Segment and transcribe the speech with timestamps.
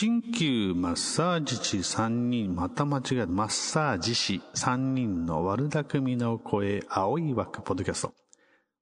[0.00, 8.14] 新旧マッサージ師3人、また間違えた、マッサージ師3人の悪巧みの声、青い枠ポッドキャスト、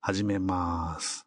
[0.02, 1.26] 始めます。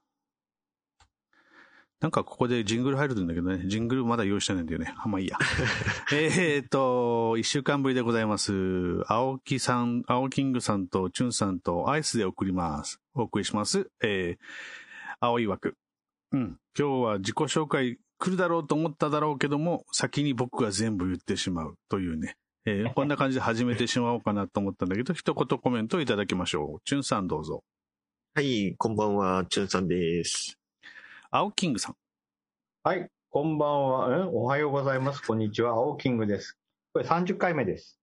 [2.02, 4.94] なんかここでジングル入るんだけどね、ジングルまだ用意してないんだよね。
[4.96, 5.40] あ、まあいいや。
[6.14, 9.02] えーっと、一週間ぶりでございます。
[9.08, 13.02] 青木さん、青キングさんとチュンさんとアイスで送ります。
[13.16, 13.90] お送りします。
[14.04, 15.76] えー、青い枠。
[16.32, 16.60] うん。
[16.78, 22.36] 今日は自己紹介来るだろうと思っただろうけども、先に僕が全部言ってしまうというね。
[22.66, 26.82] えー こんな感じで始めてしまおうかなと思ったんだけど、一言コメントいただきましょう。
[26.84, 27.64] チュンさんどうぞ。
[28.36, 30.60] はい、こんばんは、チュンさんです。
[31.32, 31.96] 青キングさん。
[32.84, 34.18] はい、こんばんは。
[34.26, 35.26] んおはようございます。
[35.26, 35.72] こんにちは。
[35.72, 36.58] 青キングです。
[36.94, 38.00] これ30回目です。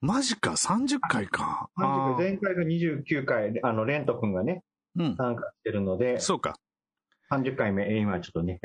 [0.00, 1.68] マジか、30回か。
[1.78, 4.62] 30あー回前回が29回、あの、レント君がね、
[4.96, 5.16] うん。
[5.16, 6.56] 参加してるので、そうか。
[7.32, 8.60] 30回目、えー今ちょっとね、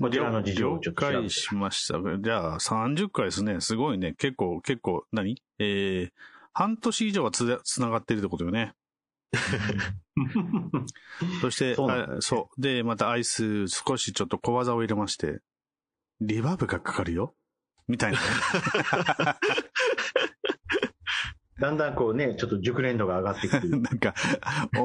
[0.00, 1.98] こちらの事情をちょっと了解しました。
[2.18, 3.60] じゃあ、30回ですね。
[3.60, 4.14] すごいね。
[4.18, 5.36] 結構、結構、何？
[5.58, 6.10] えー、
[6.52, 8.72] 半年以上はつ、つながってるってことよね。
[11.42, 12.60] そして、そうなんあそう。
[12.60, 15.40] で、またアイス、少しちょっと小技を入れまして、
[16.20, 17.34] リバーブがかかるよ？
[17.88, 18.24] みたいなね。
[21.60, 23.70] だんだんこうね、ちょっと熟練度が上がってきてる。
[23.82, 24.14] なんか、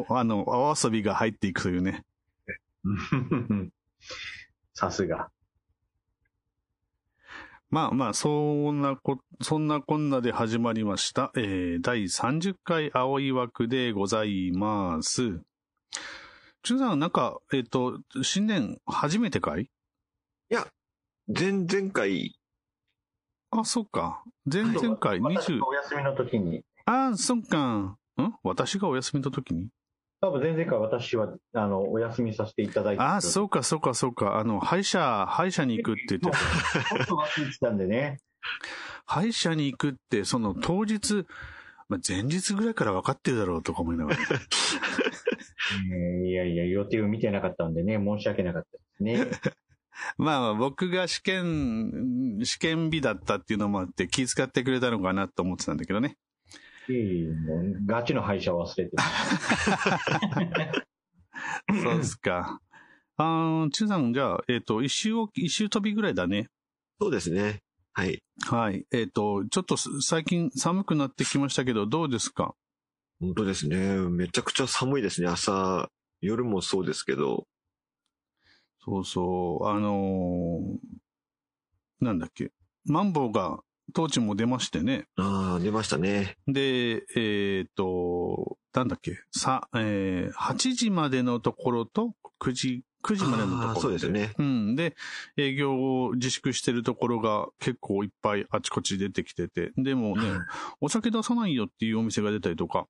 [0.10, 2.04] おあの、お遊びが入っていくというね。
[4.74, 5.30] さすが。
[7.70, 11.32] まあまあ、そんなこ、そんなこんなで始まりました。
[11.36, 15.42] えー、第30回青い枠でございます。
[16.62, 19.70] チュンさん、なんか、えっ、と、新年初めてかい？
[21.28, 22.38] 前々回、
[23.50, 24.24] あ、そっか。
[24.46, 27.76] 前々回20私が、お休みの時に、あ、そっか。
[27.78, 27.98] ん？
[28.44, 29.70] 私がお休みの時に？
[30.24, 33.04] 多分前々回私は、あの、お休みさせていただいて。
[33.04, 34.38] あ、そうか、そうか、そうか。
[34.38, 36.32] あの、歯医者、歯医者に行くって言ってた。
[36.96, 38.22] ちょっと忘れてたんでね。
[39.06, 41.26] 歯医者に行くって、その当日、
[41.90, 44.18] まあ、前日ぐらいから分かってるだろうとか思いながら。
[45.92, 49.28] えーいやいや、予定を見てなかったんでね、申し訳なかったですね。
[50.18, 56.16] まあまあ、僕が試験、試験日だったっていうのもあって気遣ってくれたのかなと思ってたんだけどね。
[56.90, 59.04] いえいえもうガチの歯医者を忘れてま
[61.82, 62.60] そうですか。
[63.18, 66.48] あー、チュンさん、じゃあ、えっ、と、一周を、一周飛びぐらいだね。
[67.00, 67.62] そうですね。
[67.94, 68.24] はい。
[68.46, 68.86] はい。
[68.92, 72.56] えっ、と、ちょっとす最近寒くなってきましたけど、どうですか？
[73.20, 73.98] 本当ですね。
[74.10, 75.28] めちゃくちゃ寒いですね。
[75.28, 75.90] 朝、
[76.22, 77.46] 夜もそうですけど。
[78.84, 82.52] そうそう、あのーなんだっけ？
[82.86, 83.60] マンボウが、
[83.94, 85.06] 当地も出ましてね。
[85.18, 86.38] ああ、出ましたね。
[86.48, 94.34] で、えっ、と、なんだっけ、さ、えー、8時までのところと、9時、9時までのところそうですよね。
[94.38, 94.76] うん。
[94.76, 94.96] で、
[95.38, 100.24] 営業を自粛してるところが結構いっぱいあちこち出てきてて、でもね、
[100.80, 102.88] お酒出さないよっていうお店が出たりとか、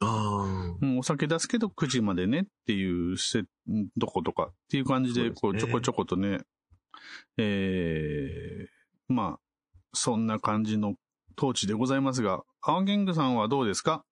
[0.00, 3.42] あうん、お酒出すけど9時までねっていうせ、
[3.96, 6.40] どことかっていう感じで、こう、ちょこちょことね、
[7.36, 9.40] えー、まあ、
[9.92, 10.94] そんな感じの
[11.36, 14.04] 統治でございますが、アーゲングさんはどうですか？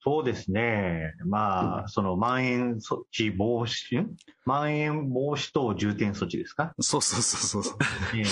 [0.00, 1.14] そうですね。
[1.24, 4.14] まあ、その、まん延措置防止、ん？
[4.44, 6.74] まん延防止等重点措置ですか？
[6.80, 7.78] そうそうそうそう。
[8.14, 8.24] ええ。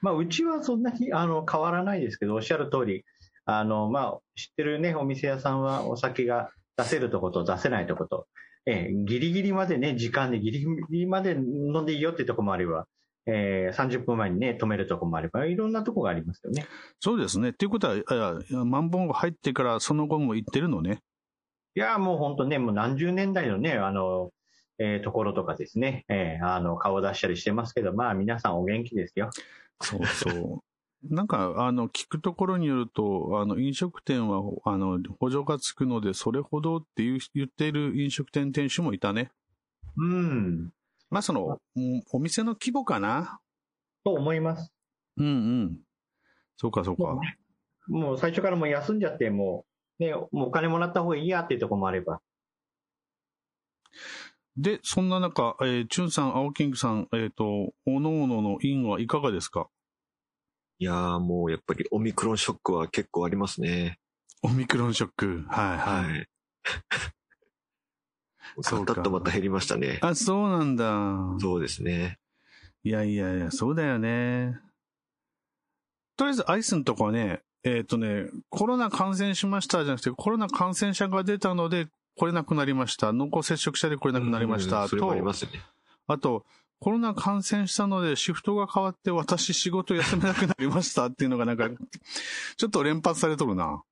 [0.00, 3.04] まあ、うちはそんなに、あの、変わらないですけど、おっしゃる通り、
[3.44, 8.26] あの、まあ、知ってるね、お店屋さんはお酒が出せるとこと出せないとこと、
[8.66, 10.66] ええギリギリまでね、時間でギリギ
[11.00, 12.86] リまで飲んでいいよってとこもあれば、
[13.26, 16.66] えー、30分前にね、止めるとこもあれば、いろんなとこがありますよね。
[17.00, 17.50] そうですね。
[17.50, 21.00] っていうことは、あマンボウが入ってからその後も行ってるのね。
[21.74, 24.30] いや、もう本当ね、もう何十年代のね、あの、
[24.78, 29.30] えーところとかですね、えーあの、顔出したりしてますけど、まあ皆さんお元気ですよ。
[29.80, 30.60] そうそう。
[31.14, 39.30] なんか、あの、聞くところによると、あの、飲食店は、あの、補助がつくので、それほどっていう言っている飲食店店主もいたね。
[39.98, 40.72] うん、
[41.14, 43.38] まあ、その、うんお店の規模かな？
[44.04, 44.72] と思います。
[45.16, 45.30] うんう
[45.66, 45.78] ん。
[46.56, 47.20] そうか、そうか。
[47.86, 49.64] もう最初からもう休んじゃって、も
[50.00, 52.20] う、ね、もうお金もらった方がいいやっていうところもあれば。
[54.56, 59.68] で、そんな中、えー、チュンさん、青キングさん、えっ、と、おのおのの因はいかがですか？
[60.80, 64.00] いやーもうやっぱりオミクロンショックは結構ありますね。
[64.42, 65.44] オミクロンショック。
[65.48, 66.22] はいはい。
[66.22, 66.26] い。
[68.60, 69.98] そうかガタッとまた減りましたね。
[70.02, 71.38] あ、そうなんだ。
[71.40, 72.18] そうですね。
[72.82, 74.58] いやいやいや、そうだよね。
[76.16, 83.12] とりあえず、アイスのとこはね、えっ、とね、コロナ感染しましたじゃなくて、コロナ感染者が出たので来れなくなりました。
[83.12, 84.82] 濃厚接触者で来れなくなりました。
[84.82, 85.60] うんそれもありと、ますよね。
[86.06, 86.44] あと、
[86.78, 91.70] コロナ感染したのでシフトが変わって私仕事休めなくなりましたっていうのがなんか、
[92.56, 93.82] ちょっと連発されとるな。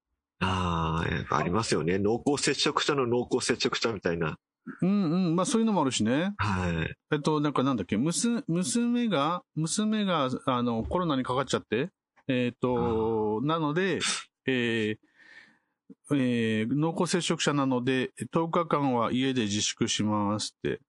[0.42, 1.98] ああ、やっぱありますよね。
[1.98, 4.38] 濃厚接触者の濃厚接触者みたいな。
[4.80, 5.36] うんうん。
[5.36, 6.34] まあそういうのもあるしね。
[6.38, 6.94] はい。
[7.12, 11.90] えっと、なんかなんだっけ、娘、娘が、娘が、あの、コロナにかかっちゃって、
[12.28, 13.98] えっと、なので、
[14.46, 14.96] えー
[16.14, 20.80] えー濃厚接触者なので、10日間は家で自粛しますって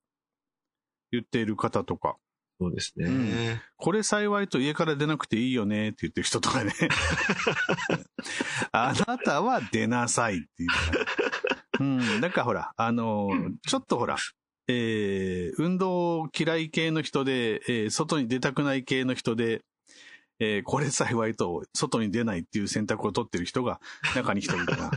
[1.11, 2.15] 言っている方とか、
[2.59, 3.05] そうですね。
[3.05, 6.73] うんこれ幸いと家から出なくていいよねって言ってる人とかね。
[8.71, 10.69] あなたは出なさいっていう。
[11.79, 12.21] うん。
[12.21, 13.29] なんかほら、あの、
[13.67, 14.15] ちょっとほら、
[14.67, 19.61] えー運動嫌い系の人で、えー外に出たくない系の人で、
[20.39, 23.81] えーこれ幸いと外に出ないっていう選択を取ってる人が
[24.15, 24.91] 中に一人いるな。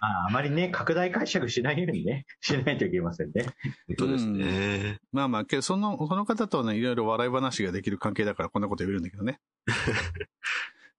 [0.00, 3.46] ああまりね、拡大解釈しないようにね、 しないといけませんね。
[3.88, 5.00] 本当ですね。
[5.12, 9.40] まあまあ、けどその、その方とはね、いろいろ笑い話ができる関係だからこんなこと言えるんだけどね。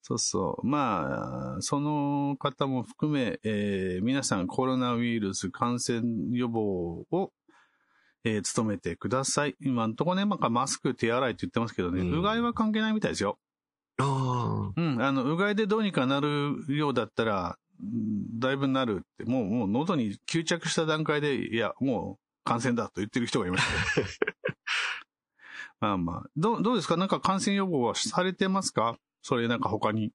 [0.01, 0.67] そうそう。
[0.67, 7.33] まあ、その方も含め、えー皆さんコロナウイルス感染予防を、
[8.23, 9.55] えー努めてください。
[9.61, 13.39] 今のところね、まあ、マスク、手洗いって言ってますけどね、うんうがいは関係ないみたいですよ。
[13.97, 17.64] あうん、あの、うがいでどうにかなるようだったら、うん
[18.39, 23.63] だいぶなるって、もう、もう喉に吸着した段階で、いや、もう感染だと言ってる人がいまし
[23.95, 24.07] たよ。
[25.81, 26.29] まあまあ。
[26.37, 26.95] どう、どうですか？
[26.97, 28.97] なんか感染予防はされてますか？
[29.21, 30.11] それなんか他に。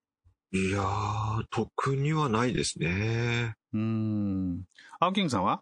[0.53, 0.57] あ。
[0.57, 3.55] いやー、特にはないですね。
[3.73, 4.63] うーん。
[4.99, 5.61] 青キングさんは？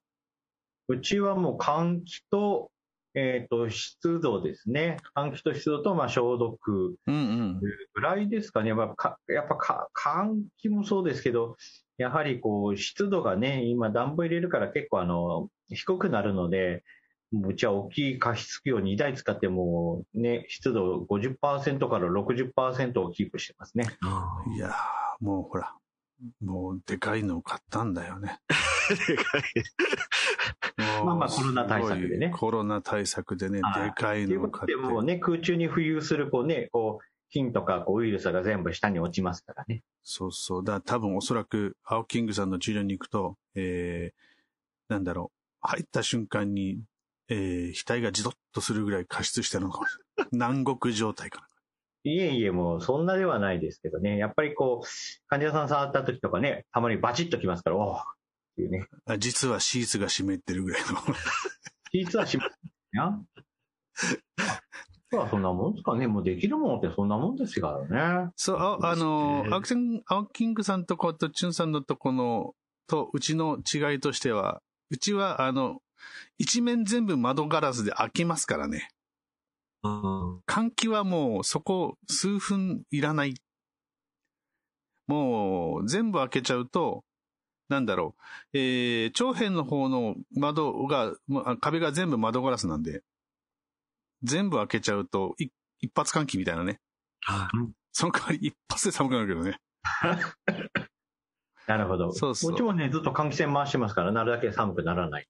[0.87, 2.71] うちはもう換気と、
[3.13, 4.97] えっ、と、湿度ですね。
[5.15, 7.59] 換気と湿度と、まあ、消毒うんうん。
[7.59, 8.73] ぐらいですかね。
[8.73, 11.57] まあ、かやっぱか換気もそうですけど、
[11.99, 16.83] やはりこう、湿度がね、今暖房入れるから結構あの、低くなるので、
[17.31, 23.89] もううちは大きい加湿器を2台使ってもね、湿度50%から60%をキープしてますね。
[24.01, 24.73] あいやー、
[25.19, 25.75] もうほら。
[26.43, 28.39] もうでかいのを買ったんだよね。
[28.89, 29.43] ー でかい。
[31.05, 34.73] まあまあコロナ対策でねコロナ対策でね、はいでかいのを買って。
[34.73, 39.83] で、もうね、空中に浮遊する、こうね、こう、菌とかこうウイルスが全部下に落ちますからね。
[40.03, 40.63] そうそう。
[40.63, 45.39] だ多分おそらく、青キングさんの治療に行くと、えー、なんだろう。
[45.61, 46.81] 入った瞬間に、
[47.27, 50.27] えー、額がじどっとするぐらい加湿してるのかもしれない。
[50.33, 51.47] 南国状態かな。
[52.05, 54.17] いえいえ、もうそんなではないですけどね。
[54.17, 54.87] やっぱりこう、
[55.27, 57.97] 患者さん触った時とかね、たまにバチッときますから、おおっ
[58.55, 58.87] ていうね。
[59.05, 60.87] あ実はシーツが湿ってるぐらいの。
[61.91, 62.39] 実はし
[65.11, 66.07] そんなもんですかね。
[66.07, 68.31] もうできるものってそんなもんですからね。
[68.35, 72.53] そう、ああの、青キン青キングさんとことチュンさんのとこの、
[72.87, 74.61] と、うちの違いとしては、
[74.91, 75.81] うちは、あの、
[76.37, 78.89] 一面全部窓ガラスで開きますからね。
[79.81, 83.35] あ換気はもうそこ数分いらない。
[85.07, 87.03] もう全部開けちゃうと、
[87.69, 88.15] なんだろ
[88.53, 88.57] う。
[88.57, 91.13] えー、長辺の方の窓が、
[91.59, 93.03] 壁が全部窓ガラスなんで、
[94.23, 95.47] 全部開けちゃうと、い
[95.79, 96.79] 一発換気みたいなね。
[97.21, 99.59] はいその代わり一発で寒くなるけどね。
[101.67, 102.11] なるほど。
[102.13, 105.27] そうそううちもね、ずっと換気扇回してますから、なるだけ寒くならない。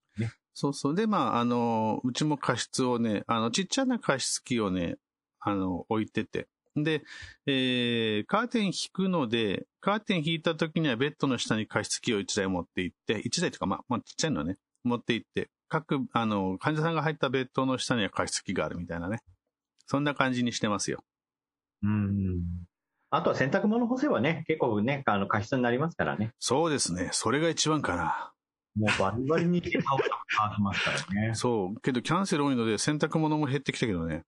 [0.53, 0.95] そうそう。
[0.95, 4.97] で、まあ、あの、うちも加湿をね、あの、ちっちゃな加湿器をね、
[5.39, 6.47] あの、置いてて。
[6.75, 7.03] で、
[7.45, 19.21] えー、カーテン引くので、カーテン引いた時にはベッドの下に加湿器を1台持って行って、1台とか、まあ、まあ、ちっちゃいのね、持って行って、各、あの、患者さんが入ったベッドの下には加湿器があるみたいなね。
[19.85, 21.03] そんな感じにしてますよ。
[21.83, 22.43] うん。
[23.11, 26.31] あとは洗濯物干せばね、結構ね、あの、加湿になりますからね。
[26.39, 27.09] そうですね。
[27.11, 28.33] それが一番かな。
[28.75, 31.33] もうバリバリにタオルとか乾きますからね。
[31.35, 31.79] そう。
[31.81, 34.23] けど、キャンセル多いので洗濯物も減ってきたけどね。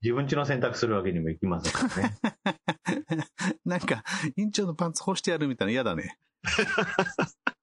[0.00, 2.16] 自分家の洗濯するわけにもいきませんからね。
[3.66, 4.02] なんか、
[4.36, 6.18] 院長のパンツ干してやるみたいな嫌だね。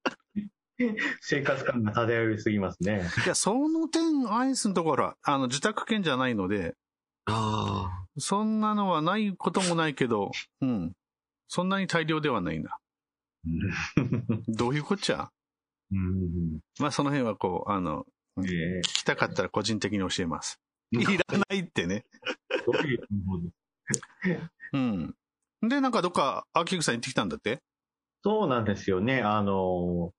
[1.20, 3.02] 生活感が漂いすぎますね。
[3.24, 6.74] いや、その点、アイスのところは、あの、自宅兼じゃないので、
[7.26, 10.92] あそんなのはないこともないけど、うん。
[11.48, 12.76] そんなに大量ではないな。
[14.48, 15.30] どういうこっちゃ？
[15.92, 18.06] うんまあ、その辺はこう、あの、
[18.38, 20.58] ええ聞きたかったら個人的に教えます。
[20.90, 22.04] いらないってね。
[22.66, 23.06] どういうこ
[24.72, 25.14] とうん。
[25.62, 27.60] で、なんかどっか、アーキングさん行ってきたんだって？
[28.24, 29.20] そうなんですよね。
[29.22, 30.12] あの、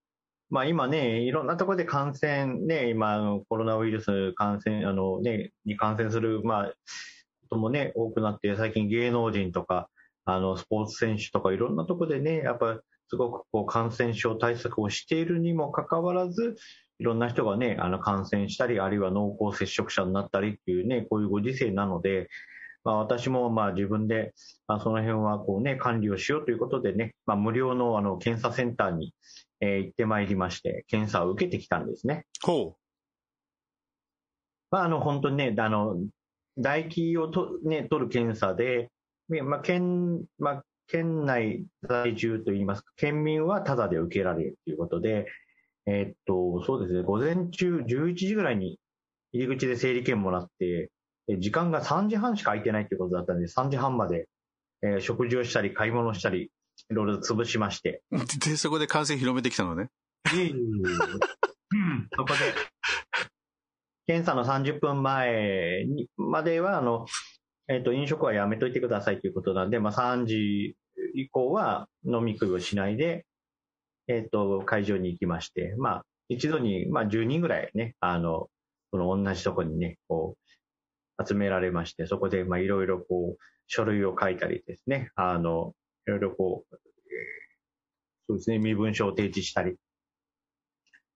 [0.50, 6.76] まあ今ね、いろんなところで感染、ね、今コロナウイルス感染、あのね、に感染する、まあ、こ
[7.52, 9.90] ともね、多くなって、最近芸能人とか、
[10.26, 16.56] あの、スポーツ選手とかいろんなところでね、やっぱすごくこう感染症対策をしているにもかかわらず、
[17.00, 22.30] いろんな人がね、あの感染したり、あるいは濃厚接触者になったりっていうね、こういうご時世なので、
[22.84, 24.34] まあ、私もまあ自分で、
[24.68, 29.14] まあ、その辺はこうね、管理をしようということでね、まあ、無料のあの検査センターに、
[29.80, 32.26] 行ってまいりまして、検査を受けてきたんですね。
[32.42, 32.76] ほ
[34.72, 35.98] まあ、あの本当にね、あの
[36.58, 38.90] 唾液をと、ね、取る検査で、
[39.30, 45.28] ねまあ県まあ、県内在住といいますか、県民はタダで受けられるということで、
[45.86, 48.80] えーっと、そうですね、午前中11時ぐらいに
[49.32, 50.92] 入り口で整理券もらって、
[51.28, 54.28] え時間が3時半しか空いてないということだったので、3時半まで、
[54.82, 56.52] えー食事をしたり、買い物したり、
[56.90, 58.18] いろいろ潰しまして、う。
[58.40, 59.90] で、そこで感染広めてきたのね。
[60.34, 60.54] いえいえいえ
[62.16, 62.40] そこで、
[64.06, 67.06] 検査の30分前にまでは、あの、
[67.68, 70.76] えっ、と、飲食はやめといてくださいということなんで、まあ、3時
[71.16, 73.26] 以降は飲み食いをしないで、
[74.08, 78.50] えっ、と、会場に行きまして、まあ、一度に、まあ、10人ぐらいね、あの、
[78.92, 85.74] その同じとこにね、こう、集められまして、そこで、まあ、いろいろこう、書類を書いたりですね、あの、
[86.08, 87.54] いろいろこう、えー
[88.28, 89.76] そうですね、身分証を提示したり、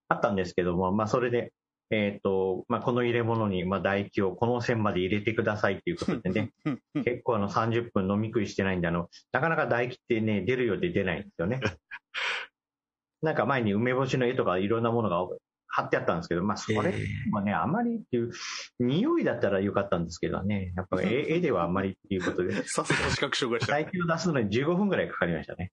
[0.09, 1.53] あったんですけども、まあ、それで、
[1.89, 6.51] えっ、と、まあ、この入れ物に、まあ、唾液をこの線まで入れてくださいということでね、
[6.93, 11.61] 結構あの30分飲み食いしてないんで、あの、なかなか唾液ってね、出るようで出ないんですよね。
[13.21, 15.25] なんか前に梅干しの絵とかいろんなものが
[15.67, 16.93] 貼ってあったんですけど、まあ、それ
[17.29, 18.31] もね、あまりっていう、
[18.79, 21.07] 匂いだったらよかったんですけどね、やっぱ絵
[21.37, 24.03] 絵ではあんまりっていうことで、さすが視覚障害者。
[24.03, 25.71] を出すのに15分ぐらいかかりましたね。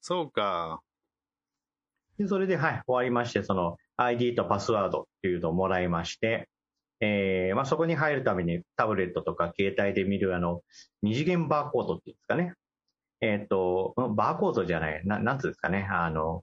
[0.00, 0.80] そうか。
[2.18, 6.48] で、それで、はい、終わりまして、その ID とパスワードっていうのをもらいまして、
[7.00, 10.62] えー、まあ、そこに入るためにタブレットとか携帯で見るあの、
[11.02, 12.52] 二次元バーコードっていうんですかね。
[13.22, 15.86] えっ、と、バーコードじゃない、ななんつうんですかね。
[15.90, 16.42] あの、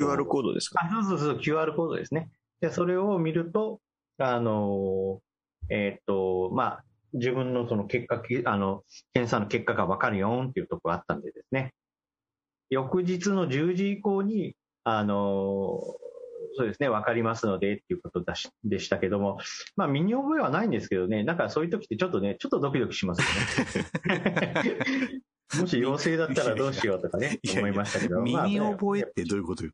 [0.00, 0.80] QR コードですか？
[0.84, 2.30] あ、そうそうそう、QR コードですね。
[2.60, 3.80] で、それを見ると、
[4.18, 5.20] あの、
[5.68, 8.82] えっ、と、まあ、自分のその結果、きあの、
[9.14, 11.72] 検査の結果がわかるよっていうところがあったんでですね。
[12.68, 15.80] 翌日の10時以降に、あの、
[16.58, 19.38] そうですね、わかりますのでっていうことだしでしたけども、
[19.76, 24.78] まあ、身に覚えはないんですけどね、なんかそういう時ってちょっとね、ちょっとドキドキしますよね。
[25.54, 28.20] もし陽性だったらどうしようとかね、 いやいや思いましたけど。
[28.20, 29.72] 身まあに覚えってどういうことよ。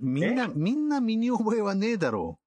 [0.00, 2.40] みんな、みんな身に覚えはねえだろ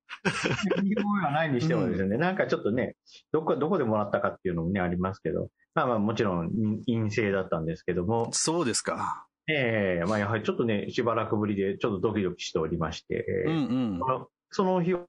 [0.82, 2.96] 身に覚えはないにしてもですね、なんかちょっとね、
[3.32, 6.50] どこ、どこでもらったかっていうのもね、ありますけど、まあまあもちろん
[6.86, 9.26] 陰陰性だったんですけどもう。、そうですか。
[9.48, 13.58] ええまあやはりちょっとね、しばらくぶりでちょっとドキドキしておりまして、うんう
[13.96, 14.06] んそ。
[14.06, 15.06] のその日を、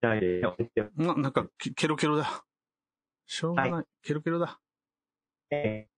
[0.00, 0.42] で
[0.96, 2.44] ななんか、ケケロケロだ。
[3.26, 3.84] しょうがない。
[4.02, 4.58] ケロケロだ。
[5.50, 5.92] えー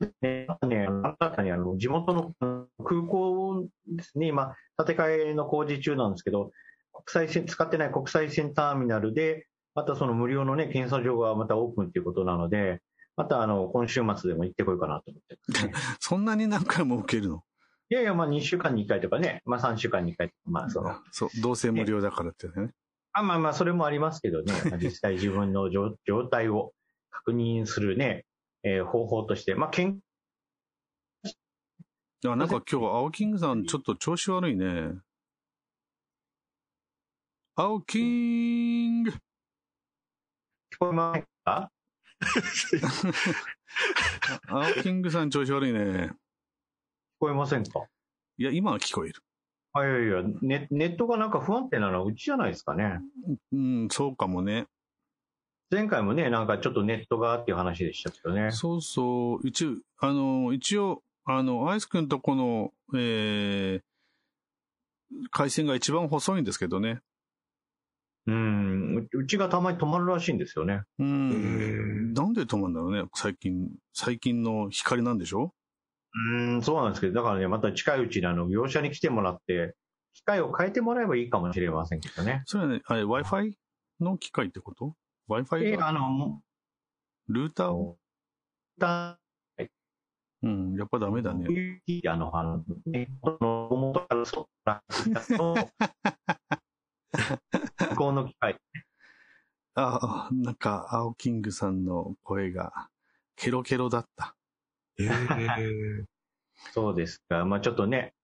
[0.00, 6.52] 新たにあの地元のうん空港ですね、今、建て替えの工事中なんですけど、
[6.92, 12.80] 国際線、使ってない国際線ターミナルで、またその無料のね、検査場がまたオープンということなので、
[13.16, 15.22] またあの、今週末でも行ってこようかなと思っ
[15.60, 15.72] てね。
[16.00, 17.44] そんなに何回も受けるの？
[17.90, 22.70] いやいや、まあ2週間に1回とかね、まあ3週間に1回とか、まあその、そう、どうせ無料だからってね。
[23.12, 26.72] あまあまあそれもありますけどね、まあ実際自分の状状態を
[27.10, 28.24] 確認するね、
[28.62, 30.00] えー方法として、まあ健
[32.26, 34.92] あ、なんか今日、青キングさん、ちょっと調子悪いね。
[37.54, 39.14] 青キング聞
[40.78, 41.70] こえませんか？
[44.48, 45.78] 青キングさん調子悪いね。
[45.80, 46.12] 聞
[47.20, 47.86] こえませんか？
[48.36, 49.14] いや、今は聞こえる。
[49.72, 53.00] あいやいやネ、ネットがなんか不安定なのはうちじゃないですかね。
[53.52, 54.66] うん、そうかもね。
[55.70, 58.50] 前回もね、なんかちょっとネットがっていう話でしたけどね。
[58.50, 59.40] そうそう。
[59.46, 63.80] 一応、あの、一応、あの、アイス君とこの、えー、
[65.30, 67.00] 回線が一番細いんですけどね。
[68.26, 70.82] うん、ううちがたまに止まるらしいんですよね。
[70.98, 72.12] うへん。
[72.14, 73.04] なんで止まるんだろうね。
[73.14, 75.54] 最近、最近の光なんでしょ？
[76.32, 79.76] うん、そうなんですけど、だからね、また近いうちにあの、業者に来てもらって、
[80.14, 82.42] 機械を変えてもらえばいいかもしれませんけどね。
[82.46, 83.52] それはね、あれ、Wi-Fi
[84.00, 84.94] の機械ってこと？
[85.30, 86.42] ?Wi-Fi え、があの、
[87.28, 87.96] ルーターを
[88.78, 89.20] だ
[90.42, 91.46] うん、やっぱダメだね。
[92.08, 95.54] あの、あの、ね、この元からそらの、
[97.90, 98.58] 向こうの機械。
[99.74, 102.88] ああ、なんか、青キングさんの声が、
[103.36, 104.34] ケロケロだった。
[104.98, 106.04] えー、
[106.72, 107.44] そうですか。
[107.44, 108.14] まあちょっとね、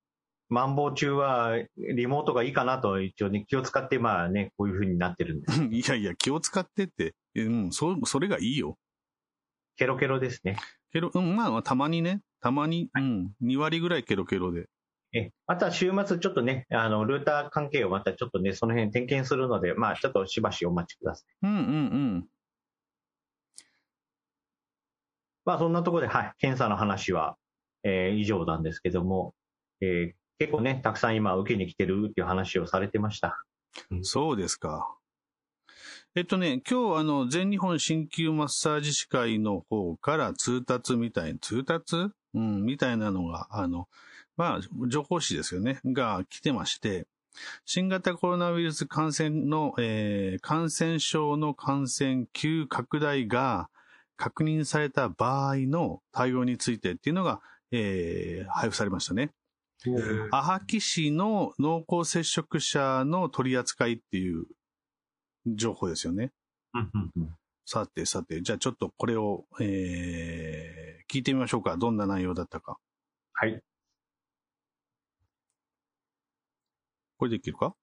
[0.48, 5.62] マンボウ中はリモートがいいかなと一応ね、気を使ってまあね、こういう風になってるんです。
[5.64, 7.14] いやいや、気を使ってって。
[7.34, 8.78] うん、そ、それがいいよ。
[9.76, 10.56] ケロケロですね。
[10.92, 14.68] ケロ、うん、まあ、たまにね、たまに、うん、2割ぐらいケロケロで。
[15.12, 21.46] えまた週末ちょっとね、あの、ルーター関係をまたちょっとね、その辺点検するので、まあちょっとしばしお待ちください。
[21.46, 21.62] うんうんう
[22.18, 22.28] ん。
[25.44, 27.36] まあそんなところで、はい、検査の話は、
[27.82, 29.34] えー以上なんですけども、
[29.80, 33.42] えー結構ね、たくさん今受けに来てるっていう話をされてました。
[34.02, 34.94] そうですか。
[36.14, 42.10] えっとね、今日あの、全日本鍼灸マッサージ師会の方から通達みたい、通達？
[42.34, 43.88] うん、みたいなのが、あの、
[44.36, 47.06] まあ、情報誌ですよね、が来てまして、
[47.64, 53.68] 新型コロナウイルス感染の、えー感染症の感染急拡大が
[54.16, 57.40] 確認された場合の対応についてっていうのが、
[57.72, 59.32] えー配布されましたね。
[60.32, 64.46] アハキ市の濃厚接触者の取り扱いっていう
[65.46, 66.32] 情報ですよね。
[67.64, 71.76] さてさて、じゃあちょっとこれを、えー聞いてみましょうか。
[71.76, 72.78] どんな内容だったか。
[73.32, 73.62] はい。
[77.16, 77.76] これできるか？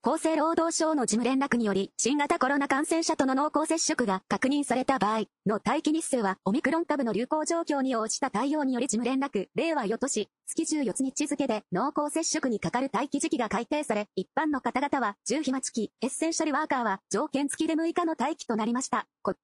[0.00, 19.08] 厚生労働省の事務連絡により、新型コロナ感染者との濃厚接触が確認された場合の待機日数は、オミクロン株の流行状況に応じた対応により事務連絡、令和4年、月14日付で濃厚接触にかかる待機時期が改定され、一般の方々は10暇付き、エッセンシャルワーカーは条件付きで6日の待機となりました。
[19.22, 19.34] こ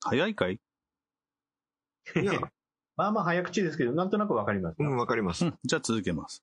[0.00, 0.58] 早いかい？
[2.14, 2.40] いや、
[2.96, 5.44] まあまあ早口ですけど、なんとなくわかりますか、うん、わかります。
[5.44, 5.58] うん。
[5.64, 6.42] じゃあ続けます。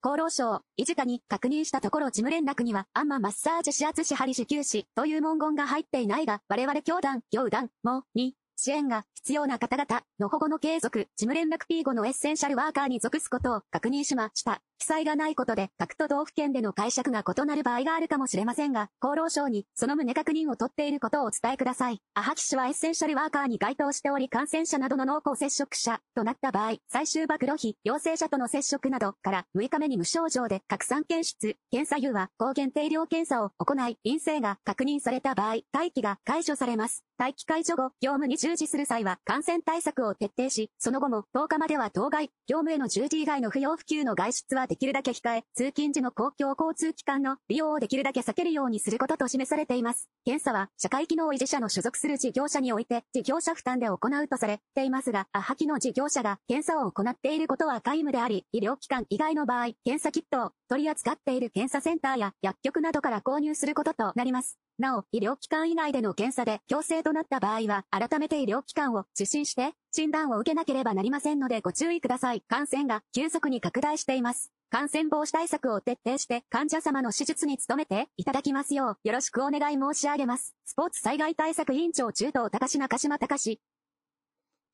[0.00, 14.62] 厚労省、維持課に確認したところ事務連絡には、アンママッサージ指圧支針支給士という文言が入っていないが、我々教団、行団も、に、支援が必要な方々の保護の継続、事務連絡 P5 のエッセンシャルワーカーに属すことを確認しました。
[14.78, 22.00] 記載がないことで、各都道府県での解釈が異なる場合があるかもしれませんが、厚労省にその旨確認を取っていることをお伝えください。
[22.14, 37.04] アハキ氏はエッセンシャルワーカーに該当しており、感染者などの濃厚接触者となった場合、最終暴露費、陽性者との接触などから6日目に無症状で拡散検出、検査油は抗原定量検査を行い、陰性が確認された場合、待機が解除されます。
[37.18, 50.08] 待機解除後、業務に従事する際は感染対策を徹底し、その後も10日までは当該、業務への従事以外の不要不急の外出はできるだけ控え、通勤時の公共交通機関の利用をできるだけ避けるようにすることと示されています。
[50.24, 64.58] 検査は、社会機能維持者の所属する事業者において、事業者負担で行うとされていますが、アハキの事業者が検査を行っていることは皆無であり、医療機関以外の場合、検査キットを取り扱っている検査センターや薬局などから購入することとなります。
[64.78, 72.42] なお、医療機関以外での検査で強制となった場合は、改めて医療機関を受診して、診断を受けなければなりませんのでご注意ください。
[72.48, 74.52] 感染が急速に拡大しています。
[74.70, 80.54] 感染防止対策を徹底して、患者様の手術に努めていただきますよう、よろしくお願い申し上げます。
[80.66, 83.60] スポーツ災害対策委員長中東高志中島隆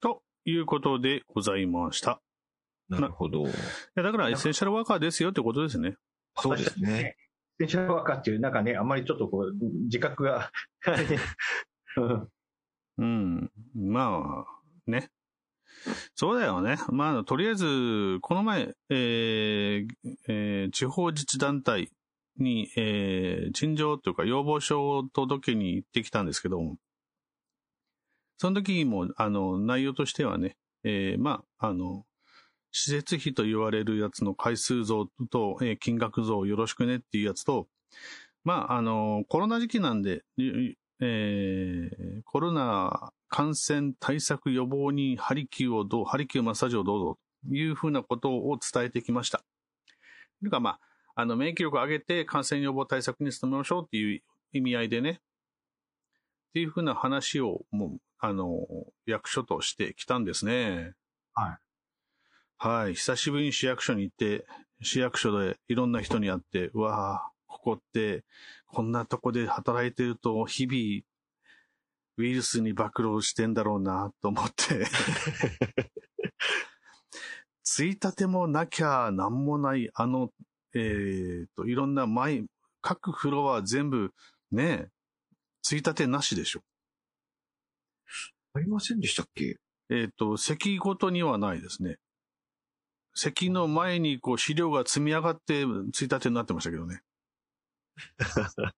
[0.01, 2.21] ということでございました。
[2.89, 3.47] なるほど。
[3.47, 3.51] い
[3.95, 5.95] や、だからエッセンシャルワーカーですよってことですね。
[6.37, 7.17] そうですね。
[7.61, 9.53] エッセンシャルワーカーっていう、なんかね、あんまりちょっとこう、
[9.85, 10.51] 自覚が。
[11.97, 12.29] うん
[12.97, 13.51] うん。
[13.75, 15.11] まあ、ね。
[16.15, 16.77] そうだよね。
[16.91, 19.89] まあ、とりあえず、この前、えー
[20.29, 21.91] えー地方自治団体
[22.39, 26.79] に、えー陳情というか要望書を届けに行ってきたんですけども、
[28.39, 32.05] その時にも、あの、内容としてはね、えーまあ、あの、
[32.73, 37.69] 施設費と言われるやつの回数増と、えー金額増よろしくねっていうやつと、
[38.45, 40.25] まあ、あの、コロナ時期なんで、
[41.01, 47.19] えーコロナ感染対策予防にハリキューをどう、ハリキューマッサージをどうぞ
[47.49, 49.39] というふうなことを伝えてきました。
[49.39, 49.45] と
[50.45, 50.81] いうか、まあ、
[51.17, 55.15] あの、免疫力を上げて感染予防対策に努めましょうっていう意味合いでね、っ
[56.55, 58.69] ていうふうな話を、もう、あの、
[59.05, 60.95] 役所としてきたんですね。
[61.33, 61.59] はい。
[62.57, 62.95] はい。
[62.95, 64.47] 久しぶりに市役所に行って、
[64.81, 68.23] 市役所でいろんな人に会って、うわあ、ここって、
[68.69, 71.14] こんなとこで働いてると、日々、
[72.17, 74.87] ウイルスに暴露してんだろうな、と思って。
[77.63, 80.31] ついたてもなきゃなんもない、あの、
[80.75, 82.47] えー、と、いろんな毎、
[82.81, 84.13] 各フロア全部、
[84.53, 84.89] ね、
[85.63, 86.61] ついたてなしでしょ。
[88.53, 89.57] ありませんでしたっけ？
[89.91, 91.97] えっ、と、席ごとにはないですね。
[93.15, 97.01] 席の前にこう資料が積み上がってついたてになってましたけどね。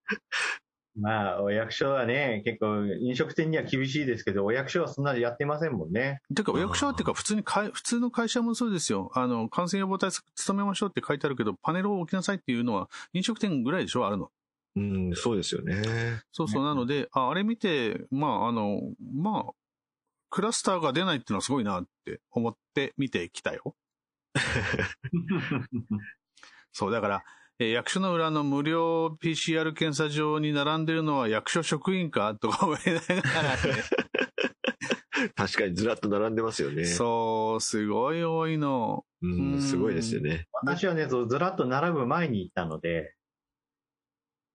[0.99, 6.21] まあ、お役所はね、結構飲食店には厳しいですけど、お役所はそんなにやってませんもんね。
[6.35, 9.11] てか、お役所はっていうか、普通にかい、普通の会社もそうですよ。
[9.15, 14.07] あの、感染予防対策努めましょうって書いてあるけど、パネルを置きなさいっていうのは、飲食店ぐらいでしょ？
[14.07, 14.31] あるの。
[14.77, 15.83] うん、そうですよね。
[16.33, 16.65] そうそう。
[16.65, 18.81] なので、ああれ見て、まあ、あの、
[19.15, 19.53] まあ、
[20.31, 23.75] クラスターが出ないっていうのはすごいなって思って見てきたよ。
[26.73, 27.25] そう、だから、
[27.59, 33.83] えー役所の裏の無料 PCR 検査場に並んでるのは役所職員かとか思いながらね。
[35.35, 36.85] 確かにずらっと並んでますよね。
[36.85, 39.07] そう、すごい多いの。
[39.23, 40.47] ううんん、すごいですよね。
[40.53, 43.15] 私はね、ずずらっと並ぶ前に行ったので、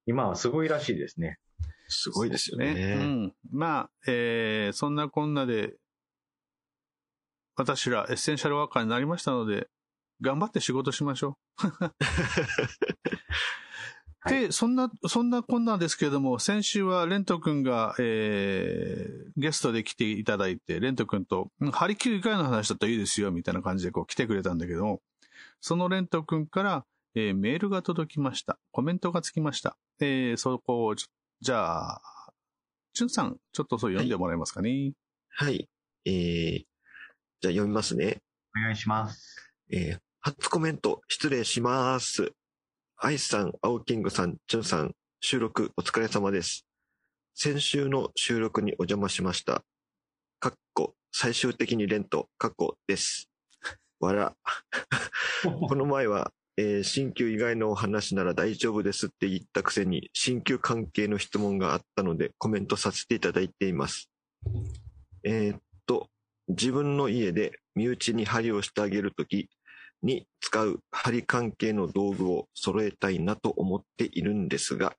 [0.06, 1.40] 今はすごいらしいですね。
[1.88, 2.74] すごいですよね。
[2.74, 2.94] ね。
[2.94, 3.34] うん。
[3.52, 5.74] まあ、えーそんなこんなで、
[7.56, 9.68] 私らエッセンシャルワーカーになりましたので、
[10.22, 11.68] 頑張って仕事しましょう。
[14.30, 25.02] で、そんな、そんなこんなんですけれども、先週はレント君が、えー、ゲストで来ていただいて、レント君と、うんハリキュー以外の話だったらいいですよ、みたいな感じでこう来てくれたんだけども、
[25.60, 28.60] そのレント君から、えーメールが届きました。
[28.72, 29.76] コメントがつきました。
[30.00, 32.02] えー、そこをじゃあ、
[32.94, 34.94] チュンさん、ちょっとそう読んでもらえますかね？
[35.30, 35.68] はい。
[36.06, 36.66] えー、
[37.42, 38.22] じゃあ読みますね。
[38.56, 39.52] お願いします。
[39.72, 42.34] えー初コメント失礼します。
[42.98, 46.68] アイスさん、アオキングさん、チュンさん、収録お疲れ様です。
[47.34, 49.64] 先週の収録にお邪魔しました。
[50.40, 53.32] かっこ、最終的にレント、かっこです。
[54.00, 54.36] わら。
[55.68, 64.12] この前は、えー新旧以外のお話なら大丈夫ですって言ったくせに、新旧関係の質問があったのでコメントさせていただいています。
[65.24, 66.12] えーっと、
[66.48, 69.50] 自分の家で身内に針をしてあげるとき
[70.04, 74.94] に使う針関係の道具を揃えたいなと思っているんですが、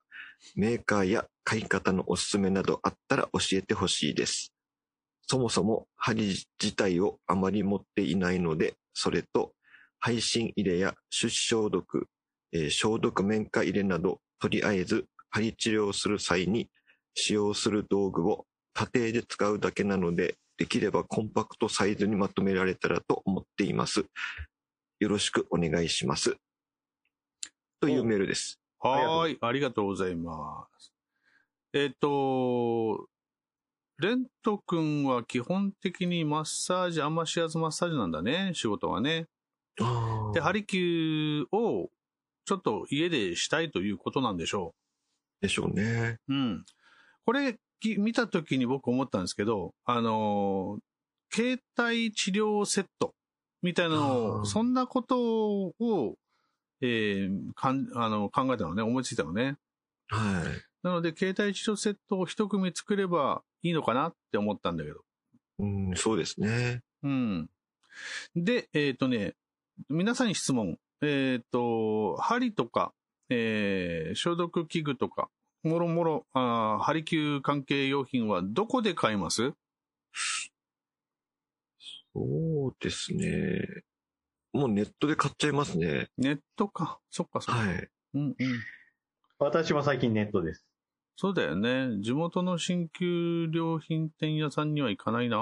[0.55, 4.53] メーカーや買い方のおすすめなどあったら教えてほしいです。
[5.27, 6.27] そもそも針
[6.61, 9.53] 自体をあまり持っていないので、それと
[10.01, 12.09] 配信入れや出消毒、
[12.53, 16.69] えー消毒面化入れなど、とりあえず針治療する際に
[17.15, 24.05] 使用する道具を家庭で使うだけなので、できればコンパクトサイズにまとめられたらと思っています。
[25.03, 26.37] よろしくお願いします。
[27.81, 28.61] というメールです。
[28.79, 30.93] はーい、ありがとうございます。
[31.73, 33.09] えっ、と、
[33.99, 39.27] レント君は基本的にマッサージ、あんましやずマッサージなんだね、仕事はね。
[40.35, 41.91] で、ハリキューを
[42.45, 44.73] ちょっと家でしたいということなんでしょ
[45.41, 46.19] でしょうね。
[46.29, 46.33] う。
[46.33, 46.65] うん。
[47.27, 53.17] これ、き見たときに僕思ったんですけど、あのー、携帯治療セット
[53.63, 56.17] みたいなのあを、ーそんなことを、
[56.81, 59.57] えーかんあの考えたのね、思いついたのね。
[60.09, 60.63] はい。
[60.83, 65.05] なので、携帯治療セットを一組作ればいいのかなって思ったんだけど。
[65.61, 66.83] うん、そうですね。
[67.05, 67.51] うん。
[68.35, 69.35] で、えっ、とね、
[69.89, 70.79] 皆さんに質問。
[71.01, 72.93] えっ、と、針とか、
[73.29, 75.29] えー消毒器具とか、
[75.63, 79.53] もろもろ、あー針球関係用品はどこで買います？
[82.15, 83.85] そうですね。
[84.53, 86.09] もうネットで買っちゃいますね。
[86.19, 86.99] ネットか。
[87.11, 87.63] そっかそっか。
[87.63, 87.89] はい。
[88.15, 88.35] うんうん。
[89.39, 90.67] 私も最近ネットです。
[91.17, 92.01] そうだよね。
[92.01, 95.37] 地元の新旧良品店屋さんには行かないな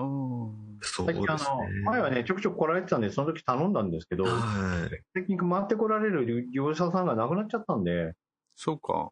[0.83, 1.91] そう最近あですねの、。
[1.91, 5.03] 前はね、ちょくちょく来られてたんで、その時頼んだんですけど、はい。
[5.15, 8.15] 最近回って来られる業者さんがなくなっちゃったんで、
[8.57, 9.11] そうか。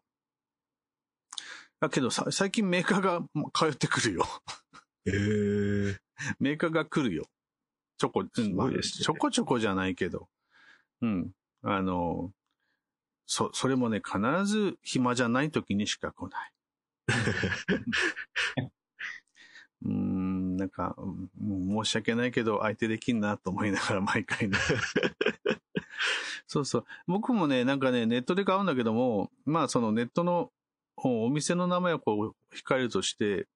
[1.79, 3.21] だけどさ、最近メーカーが
[3.53, 4.25] 通ってくるよ。
[5.05, 5.97] えー、
[6.39, 7.25] メーカーが来るよ。
[7.99, 10.29] ちょこ、うんちょこちょこじゃないけど。
[11.01, 11.31] うん。
[11.61, 12.31] あの、
[13.25, 16.53] そ、それもね、必ず暇じゃない時にしか来ない。
[19.83, 21.29] うーん、なんか、うん
[21.83, 24.57] 申し訳ないけど、相手できんなと思いながら毎回ね。
[26.47, 26.85] そうそう。
[27.05, 30.51] 僕もね、なんかね、ネットで買うんだけども、まあ、そのネットの
[30.95, 33.47] おお店の名前をこう、控えるとして、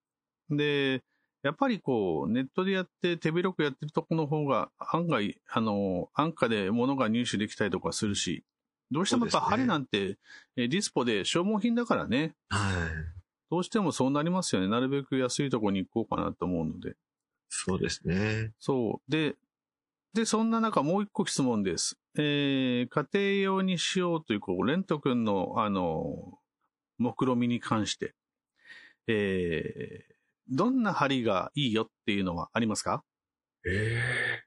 [0.49, 1.01] で、
[1.43, 8.43] やっぱりこう、ネットでやって手広くやってるとこの方が案外、あの、安価で物が入手できたりとかするし、
[8.91, 10.17] どうしてもやっぱ針なんて、
[10.55, 13.23] えディスポで消耗品だからね、はい。
[13.51, 14.67] どうしてもそうなりますよね。
[14.67, 16.95] なるべく安いとこに行こうかなと思うので。
[17.49, 18.51] そうですね。
[18.59, 19.11] そう。
[19.11, 19.35] で、
[20.13, 21.97] で、そんな中もう一個質問です。
[22.15, 26.39] えー、家庭用にしようという、こう、レント君の、あの、
[26.97, 28.13] 目論見に関して、
[29.07, 30.12] えー、
[30.49, 33.03] どんな針がいいよっていうのはありますか？
[33.65, 34.41] え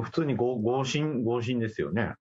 [0.00, 2.14] 普通に合合心、合心ですよね。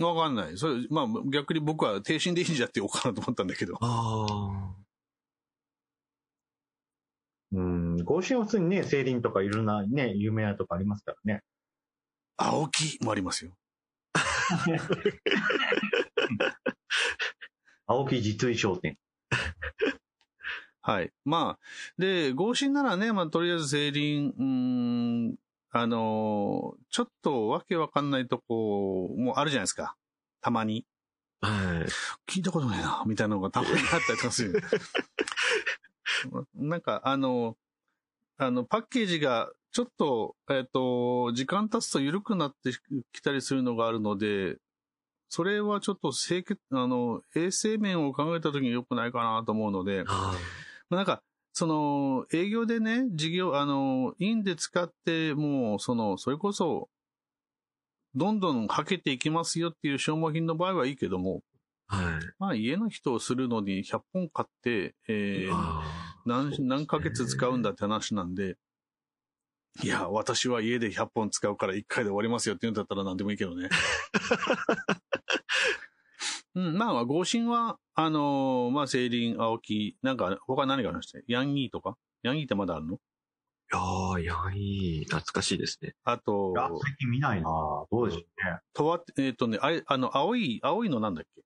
[0.00, 0.58] わかんない。
[0.58, 3.76] それ、まあ、逆に僕は低心でいいんじゃって言おうかなと思ったんだけど。
[3.80, 4.74] あ
[7.52, 11.42] うん、合心は普通にね、セイリンとかいろんなね、有名なとこありますからね。
[12.36, 13.52] 青木もありますよ。
[17.86, 18.98] 青木実衣商店。
[20.80, 21.12] はい。
[21.24, 21.64] まあ、
[21.98, 24.44] で、合心ならね、まあ、とりあえずセイリン、うー
[25.32, 25.36] ん、
[25.70, 29.96] あのーちょっとわけわかんないとこもあるじゃないですか。
[30.40, 30.86] たまに。
[31.40, 31.84] は
[32.28, 32.30] い。
[32.30, 34.62] 聞いたことないな、みたいなのがたまにあったりとかする。
[36.54, 37.56] なんか、あの、
[38.36, 42.70] あの、パッケージが、ちょっと、えっ、と、時間経つと緩くなって
[43.12, 44.58] きたりするのがあるので、
[45.34, 50.36] それはちょっと清潔、あの、衛生面を考えたときに良くないかなと思うので、あ
[50.88, 56.88] まあなんか、その、営業でね、事業、あの、インで使って、もう、その、それこそ、
[58.14, 61.42] どんどんはけていきますよっていう消耗品の場合はいいけども、
[61.88, 62.04] はい。
[62.38, 65.82] まあ家の人をするのに100本買って、えー
[66.26, 68.54] 何、何ヶ月使うんだって話なんで、
[69.82, 73.68] いや、私は家で100本使うから1回で終わりますよって言うんだったら何でもいいけどね。
[76.56, 81.18] うん、まあ、合心は、あのーまあ、セイリン、青木、なんか、他何がありました？
[81.26, 81.96] ヤンギーとか？
[82.22, 82.94] ヤンギーってまだあるの？
[82.94, 82.98] い
[83.72, 85.04] やー、いや、いい。
[85.04, 85.94] 懐かしいですね。
[86.04, 88.58] あと、あ最近見ないなどうでしょうね。
[88.72, 91.42] とわ、えっ、とね、あれ、あの、青い、青いのなんだっけ？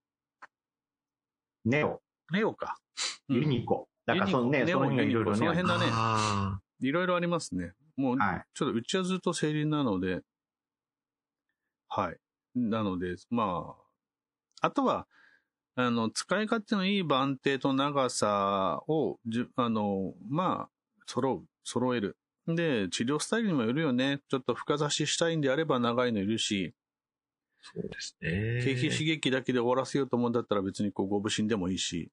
[1.65, 2.77] ネオ、ネオか。
[3.29, 3.89] うんユニコ。
[4.07, 5.41] なんかそのね、ユニコその辺がいろいろね。
[5.41, 7.73] ネオユニコその辺だねあいろいろありますね。
[7.97, 8.45] もう、はい。
[8.55, 10.21] ちょっとうちはずっとセイリンなので、
[11.89, 12.17] はい。
[12.55, 13.88] なので、まあ、
[14.61, 15.07] あとは、
[15.77, 20.71] あの、使い勝手のいい番手と長さを、じゅあの、まあ、
[21.07, 22.17] 揃う、揃える。
[22.47, 24.21] で、治療スタイルにもよるよね。
[24.29, 26.89] ちょっと深差ししたいんであれば長いのいるし、ー
[27.61, 28.63] そうですね。
[28.65, 32.11] 経皮刺激だけで終わらせようと思うんだったら別にこう、ご無心でもいいし。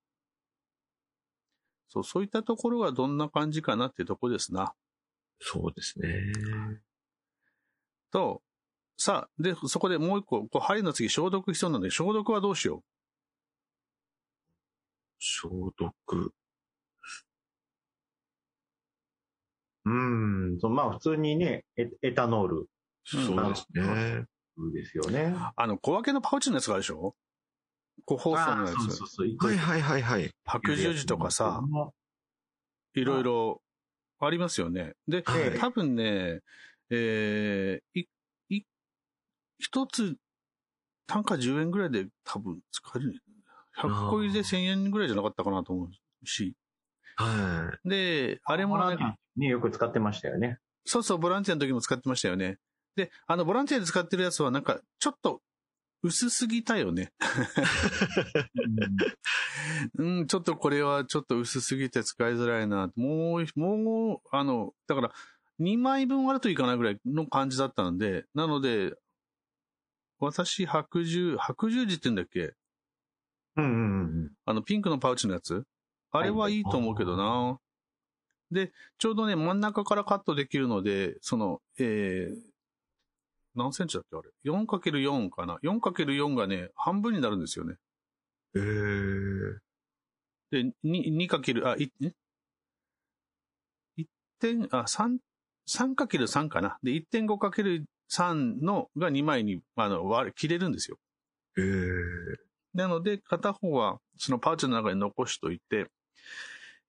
[1.87, 4.73] そう、そういったところがどんな感じかなってところですな。
[5.39, 6.33] そうですね。
[8.11, 8.41] と、
[8.97, 12.83] さあ、で、そこでもう一個、こう針の次消毒必要なんで、消毒はどうしよ
[15.19, 16.33] 消毒。
[19.85, 19.89] う
[20.55, 20.57] ん。
[20.59, 22.69] そのまあ普通にね、エエタノール
[23.03, 24.25] そうですね。
[24.73, 25.35] ですよね。
[25.35, 25.51] う。
[25.55, 27.15] あの、小分けのパウチのやつがあるでしょ？
[28.05, 29.07] 個包装のやつそうそう。
[29.07, 29.27] そう。
[29.47, 30.31] はいはいはいはい。
[30.45, 31.61] 白十字とかさ、
[32.93, 33.61] いろいろ
[34.19, 34.93] ありますよね。
[35.07, 36.41] で、はい多分ね、
[36.89, 38.07] えー、い、い、
[39.59, 40.15] 一つ、
[41.07, 43.21] 単価10円ぐらいで多分使える。
[43.77, 46.55] 100個入りで1000円ぐらいじゃなかったかなと思うし。
[47.17, 48.97] はで、あれもね、
[49.37, 50.59] ね、よく使ってましたよね。
[50.85, 52.57] そうそう、ボランティアの時も使ってましたよね。
[52.95, 55.41] で、あの、ボランティアで使ってるやつはなんか、ちょっと、
[56.03, 57.11] 薄すぎたよね。
[59.97, 62.91] うん、ちょっとこれはちょっと薄すぎて使いづらいな。
[62.95, 65.11] もう、もう、あの、だから、
[65.59, 68.93] 2枚分あるといかないぐらいの感じだったので、なので、
[70.19, 72.53] 私、白十、白十字って言うんだっけ？
[73.57, 74.31] うんうんうん。
[74.45, 75.63] あの、ピンクのパウチのやつ？
[76.11, 77.59] あれはいいと思うけどな。
[78.51, 82.37] で、ちょうどね、真ん中からカットできるので、その、えー、
[83.55, 87.75] 何センチだっけあれ ?4×4 かな ?4×4 がね、半分になるんですよね。
[88.55, 88.59] い。
[88.59, 89.57] えー、
[90.51, 92.13] で、2、2× あ、い、ん
[93.97, 94.05] ?1
[94.39, 95.17] 点、あ、3、
[95.67, 96.77] 3×3 かな？
[96.83, 96.91] で、
[98.09, 100.97] 1.5×3 のが2枚に、あの、割れ、切れるんですよ。
[101.57, 102.37] えー、
[102.73, 105.87] なので、片方はそのパウチの中に残しといて、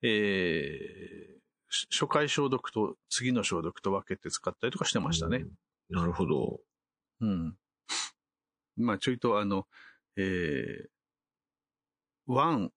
[0.03, 1.37] えー
[1.69, 5.47] し初回消毒と次の消毒と分けて使ったりとかしてましたね。
[5.91, 6.61] なるほど。
[7.21, 7.57] うん。
[8.77, 9.67] まあ、ちょいとあの、
[10.17, 10.89] えー
[12.29, 12.73] ワン、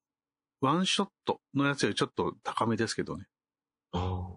[0.62, 3.26] ワンショットのやつよりちょっと高めですけどね。
[3.92, 4.30] あ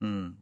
[0.00, 0.41] うん。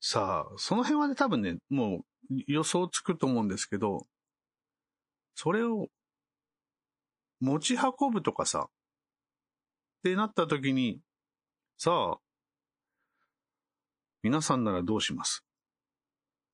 [0.00, 4.06] さあ、その辺はね、多分ね、もう予想つくと思うんですけど、
[5.34, 5.88] それを
[7.40, 8.70] 持ち運ぶとかさ、っ
[10.04, 11.00] てなった時に、
[11.76, 12.18] さあ、
[14.22, 15.44] 皆さんならどうします、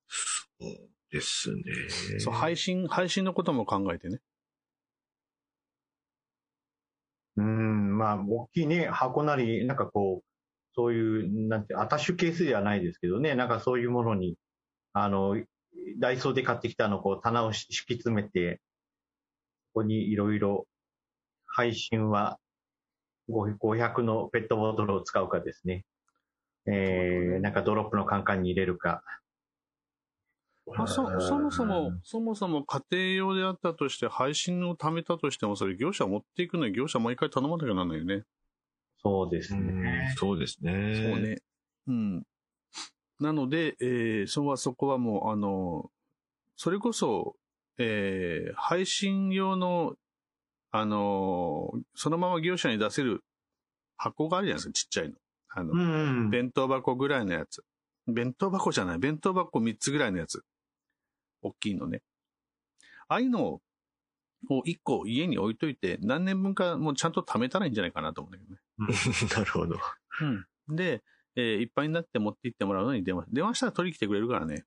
[0.07, 1.63] そうですね。
[2.19, 4.19] そう、配信、配信のことも考えてね。
[7.37, 10.34] うん、まあ、大きいね、箱なり、なんかこう、
[10.75, 14.37] そういう、なんて、アタッシュケースではないですけどね、なんかそういうものに、
[14.93, 15.41] あの、
[15.99, 18.61] ダイソーで買ってきたのをこう、棚を敷き詰めて、
[19.73, 20.67] ここにいろいろ、
[21.47, 22.37] 配信は
[23.29, 25.85] 500 500のペットボトルを使うかですね。
[26.67, 29.03] えー、なんかドロップのカンカンに入れるか。
[30.75, 38.23] まあ、そ、そもそも、そもそも家庭用であったとして、配信を貯めたとしても、それ業者持っていくのに業者毎回頼まなきゃならないよね。
[39.05, 40.15] そうですうんね。
[40.17, 40.71] そうですね。
[40.95, 41.21] そう。
[41.21, 41.37] ね。
[41.87, 42.23] うん。
[43.19, 45.91] なので、えー、そこはそこはもう、あの、
[46.55, 47.35] それこそ、
[47.77, 49.93] えー、配信用の、
[50.71, 53.23] あの、そのまま業者に出せる
[53.95, 55.15] 箱があるじゃないですか、ちっちゃいの。
[55.49, 56.29] あの、うん。
[56.31, 57.63] 弁当箱ぐらいのやつ。
[58.07, 58.97] 弁当箱じゃない。
[58.97, 60.43] 弁当箱3つぐらいのやつ。
[61.43, 62.01] 大きいのね。
[63.07, 63.61] ああいうのを
[64.49, 68.59] 1個家に置いといて、何年分かもうちゃんと貯めたらいいんじゃないかなと思うんだけどね。
[69.37, 69.79] なるほど。
[70.21, 70.25] う
[70.73, 70.75] ん。
[70.75, 71.03] で、
[71.35, 73.25] えーいっぱいになって持って行ってもらうのに電話。
[73.31, 74.65] 電話したら取りに来てくれるからね。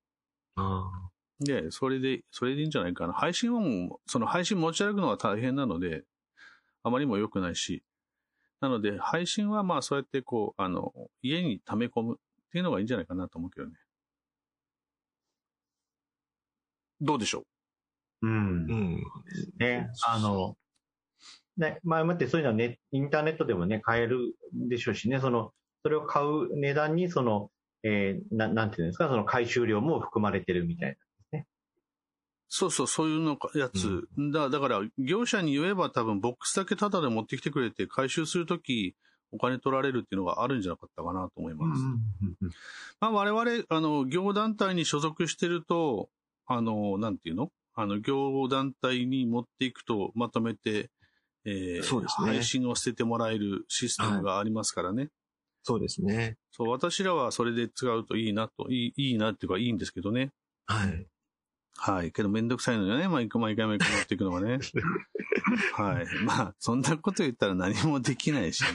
[0.56, 0.90] あ
[1.40, 3.12] で、それで、それでいいんじゃないかな。
[3.12, 6.04] 配信はもう、その配信持ち歩くのは大変なので、
[6.82, 7.84] あまりにも良くないし。
[8.60, 10.92] なので、配信はまあそうやってこう、あの、
[11.22, 13.74] 家に溜め込むっていうのがいいんじゃないかなと思うけどね。
[17.00, 17.44] どうでしょ
[18.22, 18.28] う？
[18.28, 18.74] んあ。
[18.74, 19.02] うん。
[19.58, 20.56] ね、あの、
[21.58, 27.50] ね、前もってそういうのはね、インターネットでもね、買えるでしょうしね、その、それを買う値段に、その、
[27.82, 30.96] えーななんていうんですか、その回収料も含まれてるみたいな。
[32.50, 34.08] そうそう、そういうのか、やつ。
[34.32, 38.96] だだから、業者に言えば多分ボックスだけタダで持ってきてくれて、回収するとき、
[39.30, 41.82] お金取られるっていうのがあるんじゃなかったかなと思います。
[43.00, 46.08] まあ、我々、あの、業団体に所属してると、
[46.46, 47.52] あの、なんていうの？
[47.74, 50.88] あの、業団体に持っていくと、まとめて、
[51.48, 55.08] えーそうですね配信を捨ててもらえるシステムがありますからね。
[55.62, 56.36] そうですね。
[56.50, 60.30] そう、私らはそれで使うといいなと、いい、いいなっていうかいいんですけどね。
[60.66, 61.06] はい。
[61.76, 62.12] はい。
[62.12, 63.06] けどめんどくさいのよね。
[63.08, 64.58] 毎回毎回毎回持っていくのがね。
[65.74, 66.06] はい。
[66.24, 68.68] まあ、そんなこと言ったら何もできないし、ね。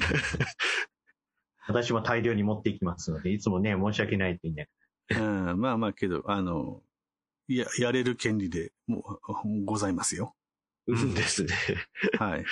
[1.68, 6.82] 私も大量に持っていきますので、いつもね、申し訳ないって言いながうん、まあまあけど、あの、
[7.48, 10.36] や、やれる権利でもうございますよ。
[10.88, 11.54] うんですね。
[12.20, 12.46] はい。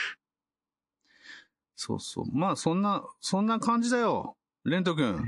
[1.75, 2.25] そうそう。
[2.31, 4.35] まあ、そんな、そんな感じだよ。
[4.65, 5.25] レント君。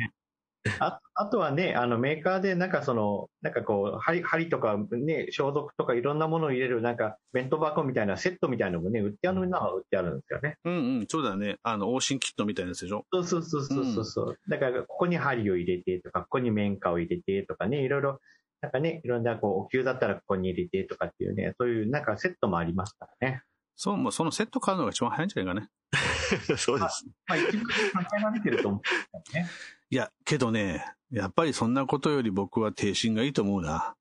[0.79, 10.57] ああとはね、あのメーカーでなんかその、なんかこう、針針とかね、消毒とかいろんなものを入れるなんか弁当箱みたいなセットみたいなのもね、売ってあるのは売ってあるんですよね。
[10.63, 11.57] うんうん、そうだね。
[11.63, 13.05] あの、往診キットみたいなやつでしょ？
[13.11, 18.21] そうそうそうそうそうそう、だから、ここに針を入れてとか、ここに綿花を入れてとかね、いろいろ、
[18.63, 23.43] なんかね、いろんなこう、お灸だったらここに入れてとかっていうね、そういうなんかセットもありますからね。
[23.75, 25.67] そう、もうそのセット買うのが一番早いんじゃないかね。
[26.57, 27.05] そうです。
[27.27, 27.73] まあ、一部考
[28.17, 29.49] えられてると思うんですけどね。
[29.89, 33.95] いや、けどね、やっぱりそんなことより僕は低信がいいと思うな。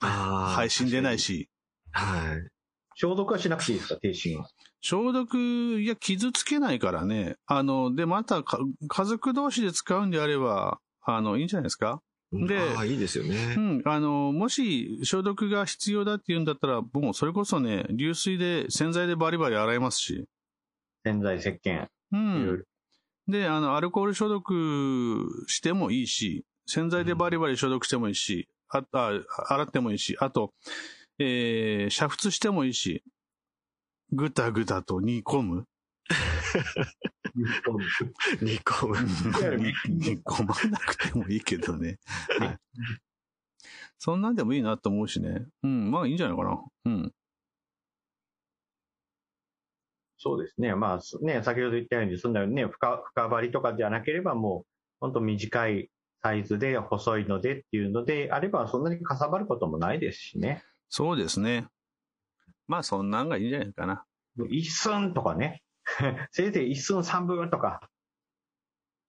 [0.00, 0.52] ああ。
[0.54, 1.18] 配信出ない。
[1.18, 1.50] し。
[1.92, 2.48] はい。
[2.94, 4.48] 消毒はしなくていいですか、停止は。
[4.80, 5.36] 消毒、
[5.78, 7.36] いや、傷つけないからね。
[7.44, 12.00] あの、で、またか、家族同士で使うんであれば、あの、いいんじゃないですか
[12.32, 13.54] でいいですようね。
[13.54, 13.82] ん。
[13.84, 20.26] あの、もし消毒が必要だって言うんだったら、もうそれこそね、流水で、洗剤でバリバリ洗えますし。
[21.04, 22.58] 洗剤、石鹸、うん。
[22.58, 22.64] ろ。
[23.28, 29.12] で、あの、アルコール消毒してもいいし、洗剤でバリバリ消毒してもいいし、ああ
[29.48, 30.52] 洗ってもいいし、あと、
[31.18, 33.04] えー、煮沸してもいいし、
[34.12, 35.64] ぐたぐたと煮込む。
[37.34, 37.44] 煮
[38.60, 38.96] 込む。
[39.88, 41.98] 煮込まなくてもいいけどね。
[42.38, 42.58] はい。
[43.98, 45.46] そんなんでもいいなと思うしね。
[45.62, 46.62] うん、まあいいんじゃないかな。
[46.84, 47.12] うん。
[50.18, 50.74] そうですね。
[50.74, 55.90] まあ、すね、先ほど言ったように、そんなね、深、深張りとかじゃなければ、もう、本当短い
[56.22, 60.64] サイズで、細いのでっていうのであれば、そんなにかさばることもないですしね。
[60.88, 61.68] そうですね。
[62.66, 64.04] まあそんなんがいいんじゃないかな。
[64.50, 65.62] 一寸とかね。
[66.30, 67.88] せいぜい一寸三分とか、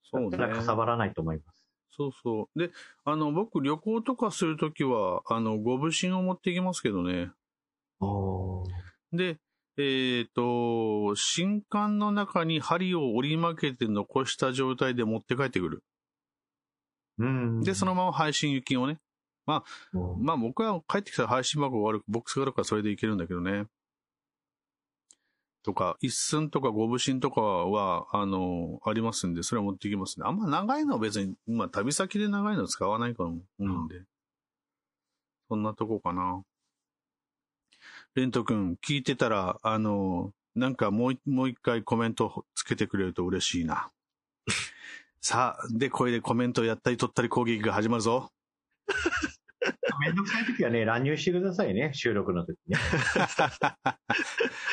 [0.04, 1.68] そうねかさばらないと思います。
[1.92, 2.60] そうそう。
[2.60, 2.72] で、
[3.06, 7.32] あの、僕旅行とかするときは、あの、ご武神を持っていきますけどね。
[9.12, 9.40] で、
[9.78, 15.84] えっ、と、新刊の中に針を折り曲げて残した状態で持って帰ってくる。
[17.18, 17.62] うん。
[17.62, 19.00] で、そのまま配信行きをね。
[19.94, 23.66] うん、まあ僕は帰ってきたら配信箱がある、ボックスがあるからそれでいけるんだけどね。
[25.68, 30.26] とか、一寸とか五分身とかは、あの、ありますんで、それは持っていきますね。
[30.26, 34.02] あんま長いのは別に、まあ旅先で長いの使わないから思うんで。
[35.50, 36.42] そんなとこかな。
[38.16, 43.92] レント君、聞いてたら、あの、なんかもう一、もう一回コメントつけてくれると嬉しいな。
[45.20, 48.32] さあ、で、これでコメントやったり取ったり攻撃が始まるぞ。
[50.00, 52.78] めんどくさい時はね、乱入してくださいね、収録の時ね。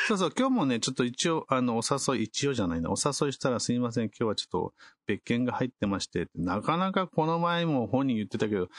[0.07, 4.73] そうそう、今日もね、ちょっと一応、あの、お誘い、一応じゃないな、お誘いしたらすいません、今日はちょっと
[5.07, 8.69] 別件が入ってまして、なかなかこの前も本人言ってたけど、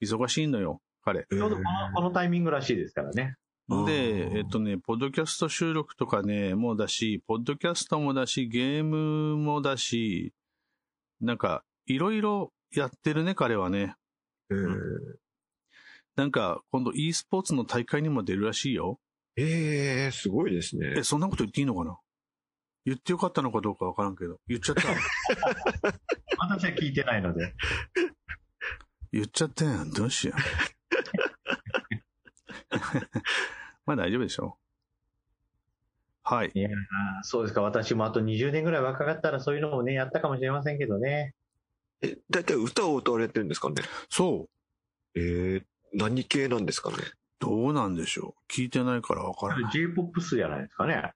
[0.00, 1.26] 忙しいのよ、彼。
[1.30, 3.36] ちょうどこのこのタイミングらしいですからね。
[3.68, 10.32] うんで、えっとね、ポッドキャスト収録とかね、もうだし、ポッドキャストもだし、ゲームもだし、
[11.20, 13.94] なんか、いろいろやってるね、彼はね。
[14.50, 14.66] えー
[16.16, 18.98] なんか、今度 e スポーツの大会にも出るらしいよ。
[19.36, 21.02] えー、すごいですねえ、。
[21.02, 21.98] そんなこと言っていいのかな？
[22.86, 24.38] 言ってよかったのかどうかわからんけど。
[24.48, 24.82] 言っちゃった。
[26.38, 27.54] 私は聞いてないので。
[29.12, 29.90] 言っちゃったやん。
[29.92, 30.40] どうしよう。
[33.86, 34.60] まあ大丈夫でしょう。
[36.22, 36.50] はい。
[36.54, 36.72] いやー
[37.22, 37.62] そうですか。
[37.62, 41.34] 私もあと20年ぐらい若かったらそういうのもね、やったかもしれませんけどね。
[42.02, 43.76] え、だいたい歌を歌われてるんですかね？
[44.08, 44.48] そ
[45.14, 45.18] う。
[45.18, 46.96] えー、何系なんですかね？
[47.40, 48.52] どうなんでしょう。
[48.52, 49.72] 聞いてないからわからない。
[49.72, 51.12] J-POP じゃないですかね。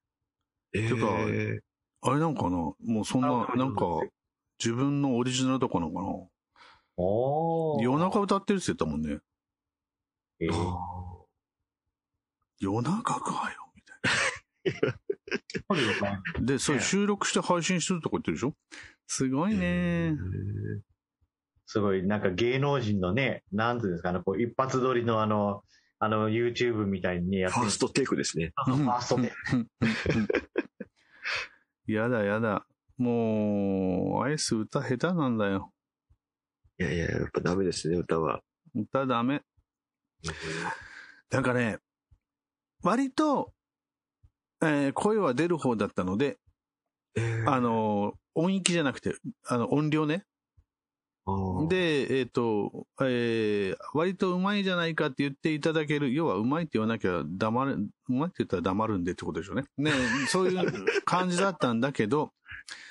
[0.73, 1.61] えてかー、
[2.03, 3.85] あれなんかなもうそんな、なんか、
[4.59, 6.09] 自分のオリジナルとかなのかな
[6.97, 9.19] おー夜中歌ってるって言ったもんね。
[10.41, 11.25] えーあ
[12.61, 13.73] 夜中かよ。
[13.75, 13.95] みた
[14.71, 14.83] い
[15.69, 16.23] そうですかな。
[16.41, 18.55] で、それ収録して配信してるとか言ってるでしょ？
[19.07, 19.59] すごいー
[20.15, 20.17] ね。
[21.67, 25.63] すごい、なんか芸能人のね、なんていうんですかね、こう一発撮りのあの、
[26.05, 28.53] あの YouTube みたいにね、やってるファーストテイクですね。
[28.67, 29.33] ファーストで。
[31.87, 32.67] やだやだ。
[32.99, 35.73] もう、アイス歌下手なんだよ。
[36.79, 38.43] いやいや、やっぱダメですね、歌は。
[38.75, 39.43] 歌ダメ。
[41.31, 41.79] なんかね、
[42.83, 43.53] 割と、
[44.63, 46.39] えー声は出る方だったので、
[47.17, 49.15] えーあの、音域じゃなくて、
[49.47, 50.25] あの、音量ね。
[51.69, 57.73] で、えっ、と、えー割とうまいじゃないかって言っていただける、要はうまいって言わなきゃ黙る、
[58.09, 59.65] うまいって言ったら黙るんでってことでしょうね。
[59.79, 59.93] ね、
[60.29, 62.33] そういう感じだったんだけど、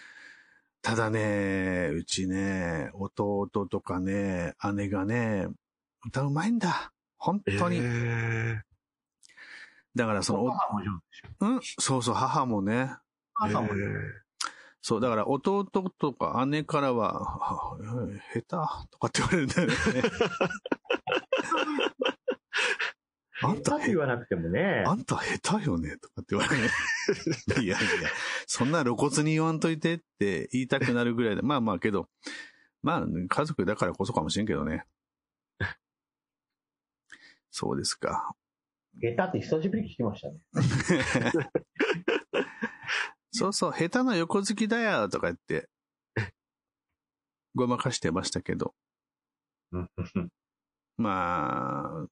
[0.82, 5.48] ただね、うちね、弟とかね、姉がね、
[6.06, 6.92] 歌うまいんだ。
[7.18, 7.78] 本当に。
[7.82, 8.62] え
[9.96, 10.52] だからその。
[11.40, 11.60] うん？
[11.62, 12.74] そうそう、母もね。
[12.74, 12.98] ー
[13.36, 14.23] 母も上手え
[14.86, 17.78] そう、だから弟とか姉からは、は
[18.34, 19.74] 下手とかって言われるんだよね。
[23.42, 24.84] あんた言わなくてもね。
[24.86, 26.70] あんた下手よねとかって言われる。
[27.64, 28.10] いやいや、
[28.46, 32.10] そんな露骨に言わんといてって言いたくなるぐらいで、まあまあけど、
[32.82, 34.86] まあ家族だからこそかもしれんけどね。
[37.52, 38.36] そうですか。
[39.02, 40.42] 下手って久しぶりに聞きましたね。
[43.34, 45.68] そうそう、下手な横好きだよとか言って、
[47.56, 48.76] ごまかしてましたけど。
[50.98, 52.08] まあ、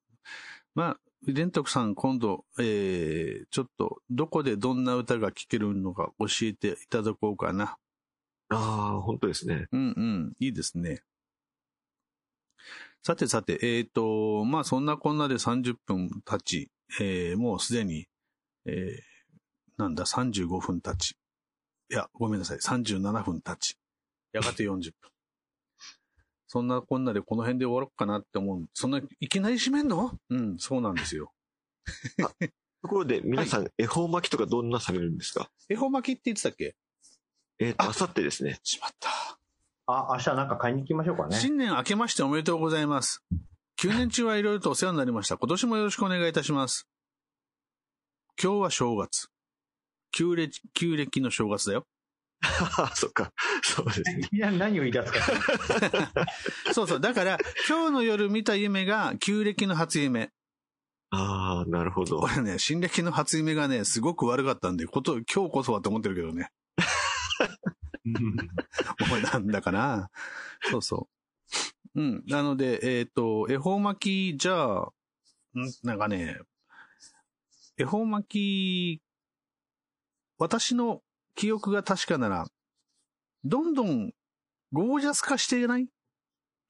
[0.73, 0.97] まあ、
[1.27, 7.77] 玄徳さん今度、えー、ちょっと、どこでどんな歌が聴けるのか教えていただこうかな。
[8.49, 9.67] ー、ああ、本当ですね。
[9.71, 11.03] うんうん、いいですね。
[13.03, 18.07] さてさて、えっ、と、まあそんなこんなで30分経ち、えー、もうすでに、
[18.65, 19.10] えー、
[19.81, 21.11] なんだ、35分経ち。
[21.89, 23.77] いや、ごめんなさい、37分経ち。
[24.31, 24.93] やがて40分。
[26.47, 28.65] そんなこんなでこの辺で終わろうかなって思う。
[28.73, 30.17] そんな、いきなり締めんの？
[30.29, 31.33] うん、そうなんですよ。
[32.81, 35.49] ところで、皆さん、恵方巻きとかどんなされるんですか？
[35.67, 36.75] 恵方巻きって言ってたっけ？
[37.59, 38.59] えっ、と、あさってですね。
[38.63, 39.09] しまった。
[39.87, 41.35] あ、明日なんか買いに行きましょうかね。
[41.35, 43.23] 新年明けましておめでとうございます。
[43.79, 45.37] 9年中はいろいろとお世話になりました。
[45.37, 46.87] 今年もよろしくお願いいたします。
[48.41, 49.29] 今日は正月。
[50.11, 51.85] 旧暦、旧暦の正月だよ。
[52.95, 53.31] そっか。
[53.63, 54.27] そうですね。
[54.33, 55.19] いや何を言い出すか。
[56.73, 56.99] そうそう。
[56.99, 57.37] だから、
[57.69, 60.31] 今日の夜見た夢が旧暦の初夢。
[61.11, 62.19] ああ、なるほど。
[62.19, 66.51] 俺ね、新暦の初夢がね、すごく悪かったんで、こと、今日こそはと思ってるけどね。
[69.03, 70.09] お前なんだかな。
[70.71, 71.09] そうそ
[71.95, 72.01] う。
[72.01, 72.23] うん。
[72.27, 74.91] なので、えっ、と、恵方巻き、じゃあ、
[75.55, 75.71] ん？
[75.83, 76.39] なんかね、
[77.77, 79.01] 恵方巻き、
[80.41, 81.01] 私の
[81.35, 82.47] 記憶が確かなら、
[83.43, 84.11] どんどん
[84.73, 85.87] ゴージャス化していない？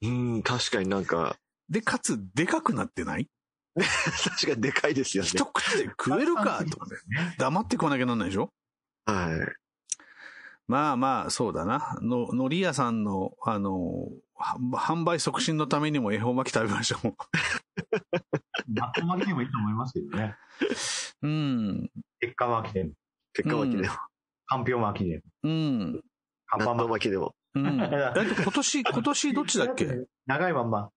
[0.02, 1.38] うん、確かになんか、
[1.70, 3.30] で、かつ、でかくなってない？
[3.78, 5.30] 確かにでかいですよね。
[5.30, 6.66] 一口で食えるか？
[6.70, 6.98] とかね。
[7.38, 8.50] 黙って食わなきゃなんないでしょ？
[9.06, 9.40] はい。
[10.68, 11.98] まあまあ、そうだな。
[12.02, 17.16] の、海苔屋さんの、あの、は販売促進のためにも恵方巻き食べましょう。
[18.68, 20.36] 納豆巻きでもいいと思いますけどね。
[21.22, 21.90] うん。
[22.20, 22.92] 鉄火巻きでも、
[23.34, 23.94] 結果巻きでも、
[24.46, 25.80] かんぴょう巻きでも、うん。
[25.94, 26.02] 納豆
[26.48, 27.36] かんぱ巻巻きでも。
[27.56, 27.78] うん。
[27.78, 29.88] だって今年、 今年どっちだっけ？
[30.26, 30.90] 長いまんま。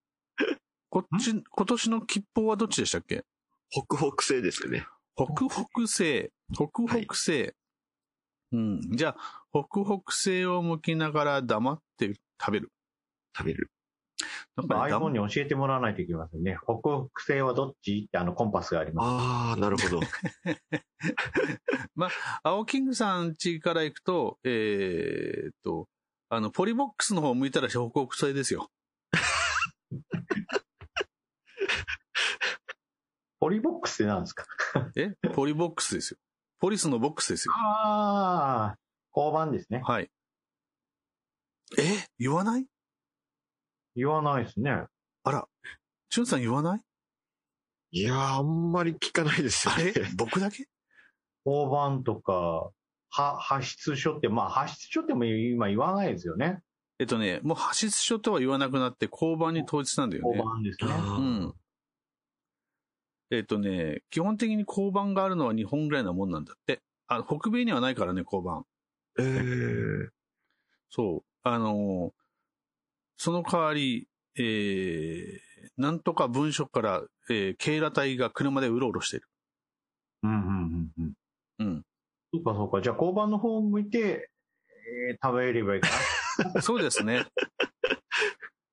[0.90, 3.24] こっち、今年の吉報はどっちでしたっけ？
[3.72, 4.86] ホクホク製ですよね。
[5.16, 6.30] 北北西。
[6.52, 7.54] 北北西。
[8.52, 8.80] うん。
[8.96, 12.72] じゃあ、北北西を向きながら黙って食べる。
[13.36, 13.70] 食べる。
[14.56, 16.56] なんかね、iPhone に教えてもらわないといけませんね。
[16.64, 19.06] 北北西はどっちってあのコンパスがあります。
[19.08, 20.00] ああ、なるほど。
[22.42, 25.88] 青キングさん家から行くと、えーっと、
[26.28, 28.70] あの、ポリボックスの方向いたら北北西ですよ。
[33.40, 34.46] ポリボックスって何ですか？
[34.96, 36.18] えポリボックスですよ。
[36.60, 37.54] ポリスのボックスですよ。
[37.56, 38.78] ああ、
[39.14, 39.82] 交番ですね。
[39.84, 40.10] はい。
[41.78, 42.66] え言わない？
[43.96, 44.84] 言わないですね。
[45.24, 45.46] あら、
[46.10, 46.80] チュンさん言わない？
[47.92, 49.92] いやー、あんまり聞かないですよあれ？
[49.92, 50.10] ね。
[50.16, 50.66] 僕だけ？
[51.46, 52.32] 交番とか、
[53.10, 56.62] は、派出所って、まあ、派出所っても今言わないですよね。
[56.98, 60.44] えっとね、もう派出所とは言わなくなって交番に統一なんだよ交ね。
[60.44, 60.92] 番ですね。
[60.92, 61.54] うん。
[63.30, 66.82] えっとね、基本的に交番があるのは日本ぐらいなもんなんだって。
[67.06, 68.64] あ、北米にはないからね、交番。
[69.18, 70.08] えー、
[70.90, 71.24] そう。
[71.42, 72.23] あのー
[73.16, 75.40] その代わり、えー、
[75.76, 79.28] なんとか文書から、えー、警ら隊が車でうろうろしてる。
[80.22, 81.12] うんうんうんうん。
[81.58, 81.82] うん。
[82.32, 82.80] そうかそうか。
[82.82, 84.30] じゃあ交番の方を向いて、
[85.08, 85.88] えー食べればいいか
[86.54, 86.60] な。
[86.62, 87.26] そうですね。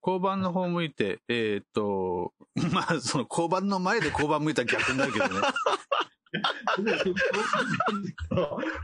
[0.03, 2.33] 交番の方向いて、えーっと、
[2.73, 5.33] まあ、その交番の前で交番向いたら逆になるけどね。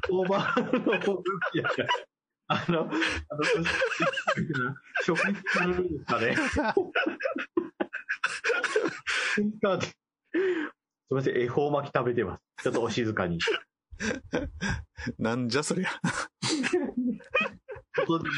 [0.10, 0.54] 交番
[0.86, 1.90] の方向きだから。
[2.50, 2.90] あの、
[4.38, 6.36] あの、食事されるんですかね。
[9.36, 9.42] す
[11.10, 12.42] みません、恵方巻き食べてます。
[12.64, 13.40] ちょっとお静かに。
[15.18, 15.90] なんじゃそりゃ。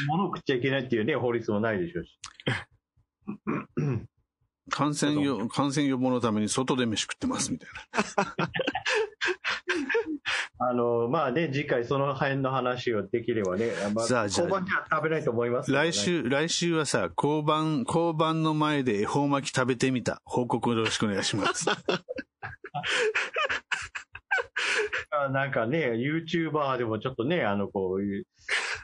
[0.08, 2.18] 物を食っちゃいけないっていうね、法律もないでしょうし。
[4.70, 7.70] 感染予、感染予防のために外で飯食ってますみたい
[8.36, 8.50] な。
[10.62, 15.92] あの、まあね、次回その辺の話をできればね、まあ、さあじゃあ交番じゃ食べないと思いますね来。
[15.94, 20.20] 週、来週はさ、交番、交番の前で恵方巻き食べてみた。
[20.26, 21.66] 報告よろしくお願いします。
[25.12, 28.26] あなんかね、YouTuber でもちょっとね、あの、こういう、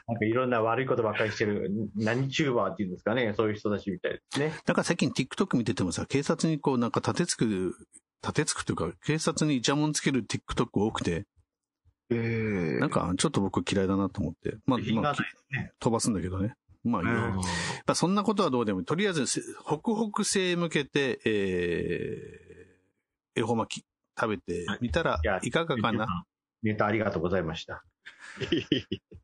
[0.07, 4.51] なんかいろんな悪いことばっかりしてる、何チューバーっていうんですかね、そういう人たちみたいですね。
[4.65, 7.75] なんか最近 TikTok 見ててもさ、警察にこうなんか立てつく、
[8.23, 11.27] 立てつくというか、警察にイチャモンつける TikTok 多くて、
[12.09, 15.71] えー、なんかちょっと僕嫌いだなと思って、まあ、まあ品がない、ですね。
[15.79, 16.55] 飛ばすんだけどね。
[16.83, 17.43] まあ、うんやっ
[17.85, 18.85] ぱそんなことはどうでもいい。
[18.85, 19.79] とりあえず、せ北
[20.11, 23.85] 北西へ向けて、えー、恵方巻き
[24.19, 26.07] 食べてみたらいかがかな？
[26.63, 27.83] ネタありがとうございました。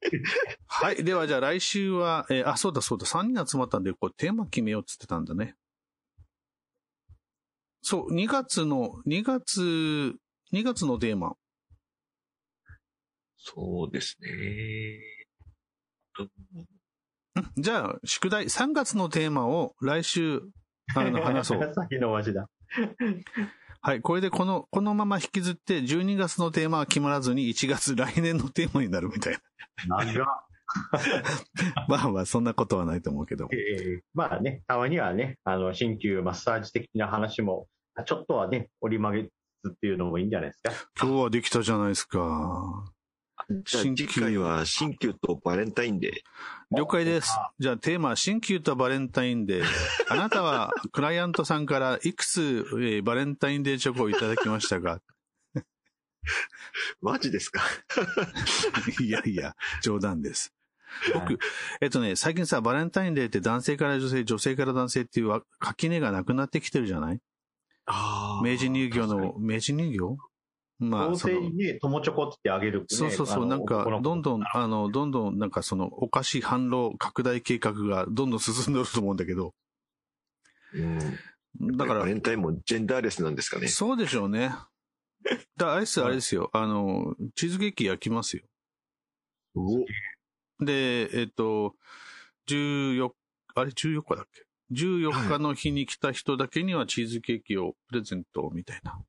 [0.68, 1.04] はい。
[1.04, 5.56] ではじゃあ来週は、えーあ、そうだそうだ、3人集まったんで、こうテーマ決めようっつってたんだね。
[7.82, 10.16] そう、2月の、2月、
[10.54, 11.36] 2月のテーマ。
[13.46, 14.30] そうですね。
[16.20, 16.66] うん
[17.58, 20.44] じゃあ、宿題、3月のテーマを来週、
[20.96, 21.60] あの、話そう。
[21.74, 22.48] さっきのわしだ。
[23.82, 24.02] はい。
[24.02, 29.38] これでこの、このまま引きずって、12月のテーマは決まらずに、1月来年のテーマになるみたい
[29.88, 29.98] な。
[31.88, 33.50] まあまあ、そんなことはないと思うけど。
[33.52, 37.68] えーまあね、たまにはね、あの、鍼灸マッサージ的な話も、
[38.06, 39.32] ちょっとはね、折り曲げつ
[39.64, 40.72] つっていうのもいいんじゃないですか。
[41.02, 42.93] 今日はできたじゃないですか。
[43.66, 46.78] 新旧次回は新旧とバレンタインデー。
[46.78, 47.30] 了解です。
[47.60, 49.66] じゃあテーマは新旧とバレンタインデー。
[50.10, 55.02] あなたはクライアントさんからいくつ、えーバレンタインデーチョコをいただきましたか？
[57.02, 57.62] マジですか？
[59.02, 60.54] いやいや、冗談です。
[61.14, 61.38] 僕、
[61.82, 67.20] えっとね、最近さ、バレンタインデーって男性から女性、女性から男性っていうわ垣根がなくなってきてるじゃない？
[67.86, 70.18] あ明治乳業の、明治乳業？
[70.90, 72.86] まあ、同性にね、友チョコってあげる、ね。
[72.90, 79.54] そうそうそう、なんかどんどん、あの、どんどん、なんかその、お菓子販路拡大計画がどんどん進んでると思うんだけど、
[80.74, 81.78] うん。
[81.78, 83.68] だからバレ、ンタインもジェンダーレスなんですかね。
[83.68, 84.54] そうでしょうね。
[85.56, 88.44] だアイスあれですよ、あの、チーズケーキ焼きますよ。
[89.56, 89.86] お
[90.66, 91.76] で、えっと、
[92.50, 93.10] 14、
[93.56, 99.00] あれ14日だっけ ?14 日の日に来た人だけにはチーズケーキをプレゼントみたいな。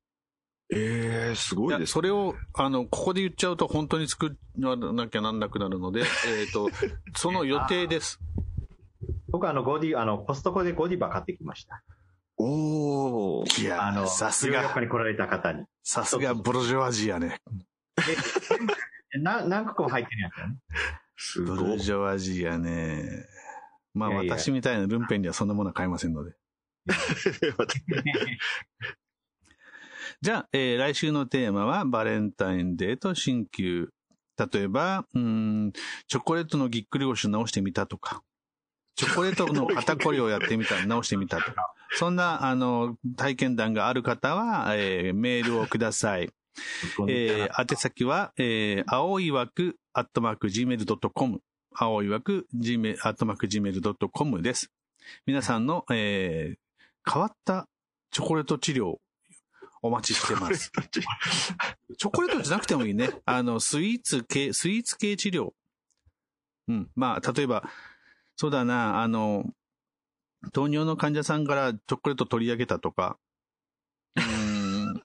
[0.71, 6.69] えー、すごいですそれを、あの、ここで言っちゃうと本当に作らなきゃなんなくなるので、 えっと、
[7.15, 8.19] その予定です。
[9.29, 11.83] 僕あの、ゴディ、あの、コストコでゴディバ買ってきました。
[12.37, 13.61] おー。
[13.61, 15.65] いやあの、さす14が日、に来られた方に。
[15.83, 17.41] さすがブルジョワジーやね。
[19.11, 20.57] でな 何個も入ってるやつだね。
[21.15, 21.71] すブごい。
[21.73, 23.25] ルジョワジーやね。
[23.93, 26.33] まあいやいや私みたいなルンペンにはそんなものは買えませんので。
[30.21, 33.89] じゃあ、えー来週のテーマはバレンタインデーと新旧。
[34.37, 35.71] 例えば、うーん、
[36.07, 38.21] チョコレートのぎっくり腰を直してみたとか、
[38.95, 46.29] チョコレートの肩こりをやってみた、 直してみたとか、そんな、あの、体験談がある方は、えーメールをください。
[47.07, 51.41] えー宛先は、えー、青い枠、アットマーク、gmail.com。
[51.77, 54.71] 青い枠、gmail、アットマーク、gmail.com です。
[55.25, 57.67] 皆さんの、えー、変わった
[58.11, 58.97] チョコレート治療、
[59.85, 60.71] お待ちしてます。
[61.97, 63.21] チョコレートじゃなくてもいいね。
[63.25, 65.53] あの、スイーツ系、スイーツ系治療。
[66.67, 66.89] うん。
[66.95, 67.69] まあ、例えば、
[68.35, 69.45] そうだな、あの、
[70.53, 73.17] 糖尿の患者さんからチョコレート取り上げたとか、
[74.15, 74.23] うー
[74.93, 75.03] ん、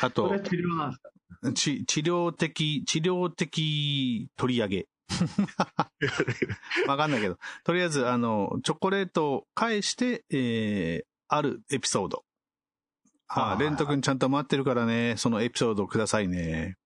[0.00, 1.52] あと治療なんですか？
[1.54, 4.88] ち治療的、治療的取り上げ。
[6.86, 12.24] わかんないけど、とりあえず、あの、チョコレートを返して、えー、あるエピソード。
[13.28, 16.76] ああ、はいレント君ちゃんと待ってるからね、そのエピソードをくださいね。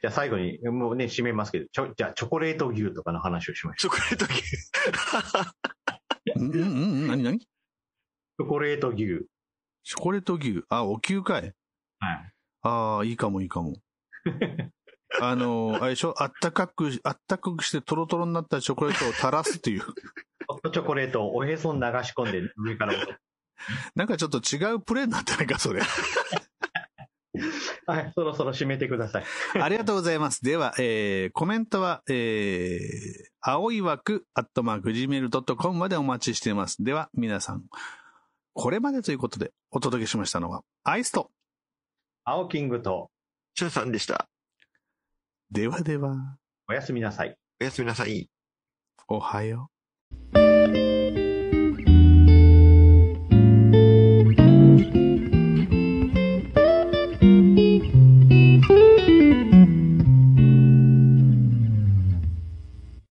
[0.00, 4.42] じゃあ最後に、もうね、締めますけど、ちょじゃあチョコレート牛とかの話をしましょチョコレート牛。
[6.36, 7.38] うんうんうん、何何？
[7.40, 7.46] チ
[8.38, 8.42] う。
[8.42, 9.04] チョコレート牛。
[9.04, 10.62] ョコレート牛。
[10.68, 11.42] あ、お灸かい。
[11.42, 11.52] はい。
[12.62, 13.74] ああ、いいかもいいかも。
[15.20, 16.14] あの、あれでしょ？
[16.22, 19.82] あったかく、あったかくしてトロトロになったチョコレートを垂らすっていう。
[20.46, 22.94] ホットチョコレートをおへそに流し込んで上から。
[23.94, 25.82] なんかちょっと違うプレーになってないか、それ。
[27.86, 29.24] はい、そろそろ締めてください。
[29.60, 30.42] ありがとうございます。
[30.42, 32.78] では、えー、コメントは、えー、
[33.40, 36.82] 青い枠、アットマーク、gmail.com までお待ちしています。
[36.82, 37.64] では、皆さん、
[38.52, 41.30] これまでということでお届けしましたのは、アイスと、
[42.24, 43.10] 青キングと
[43.54, 44.28] チュンさんでした。
[45.50, 46.36] ではでは、
[46.68, 47.36] おやすみなさい。
[47.60, 48.30] おやすみなさい。
[49.08, 49.70] おはよ
[50.34, 50.99] う。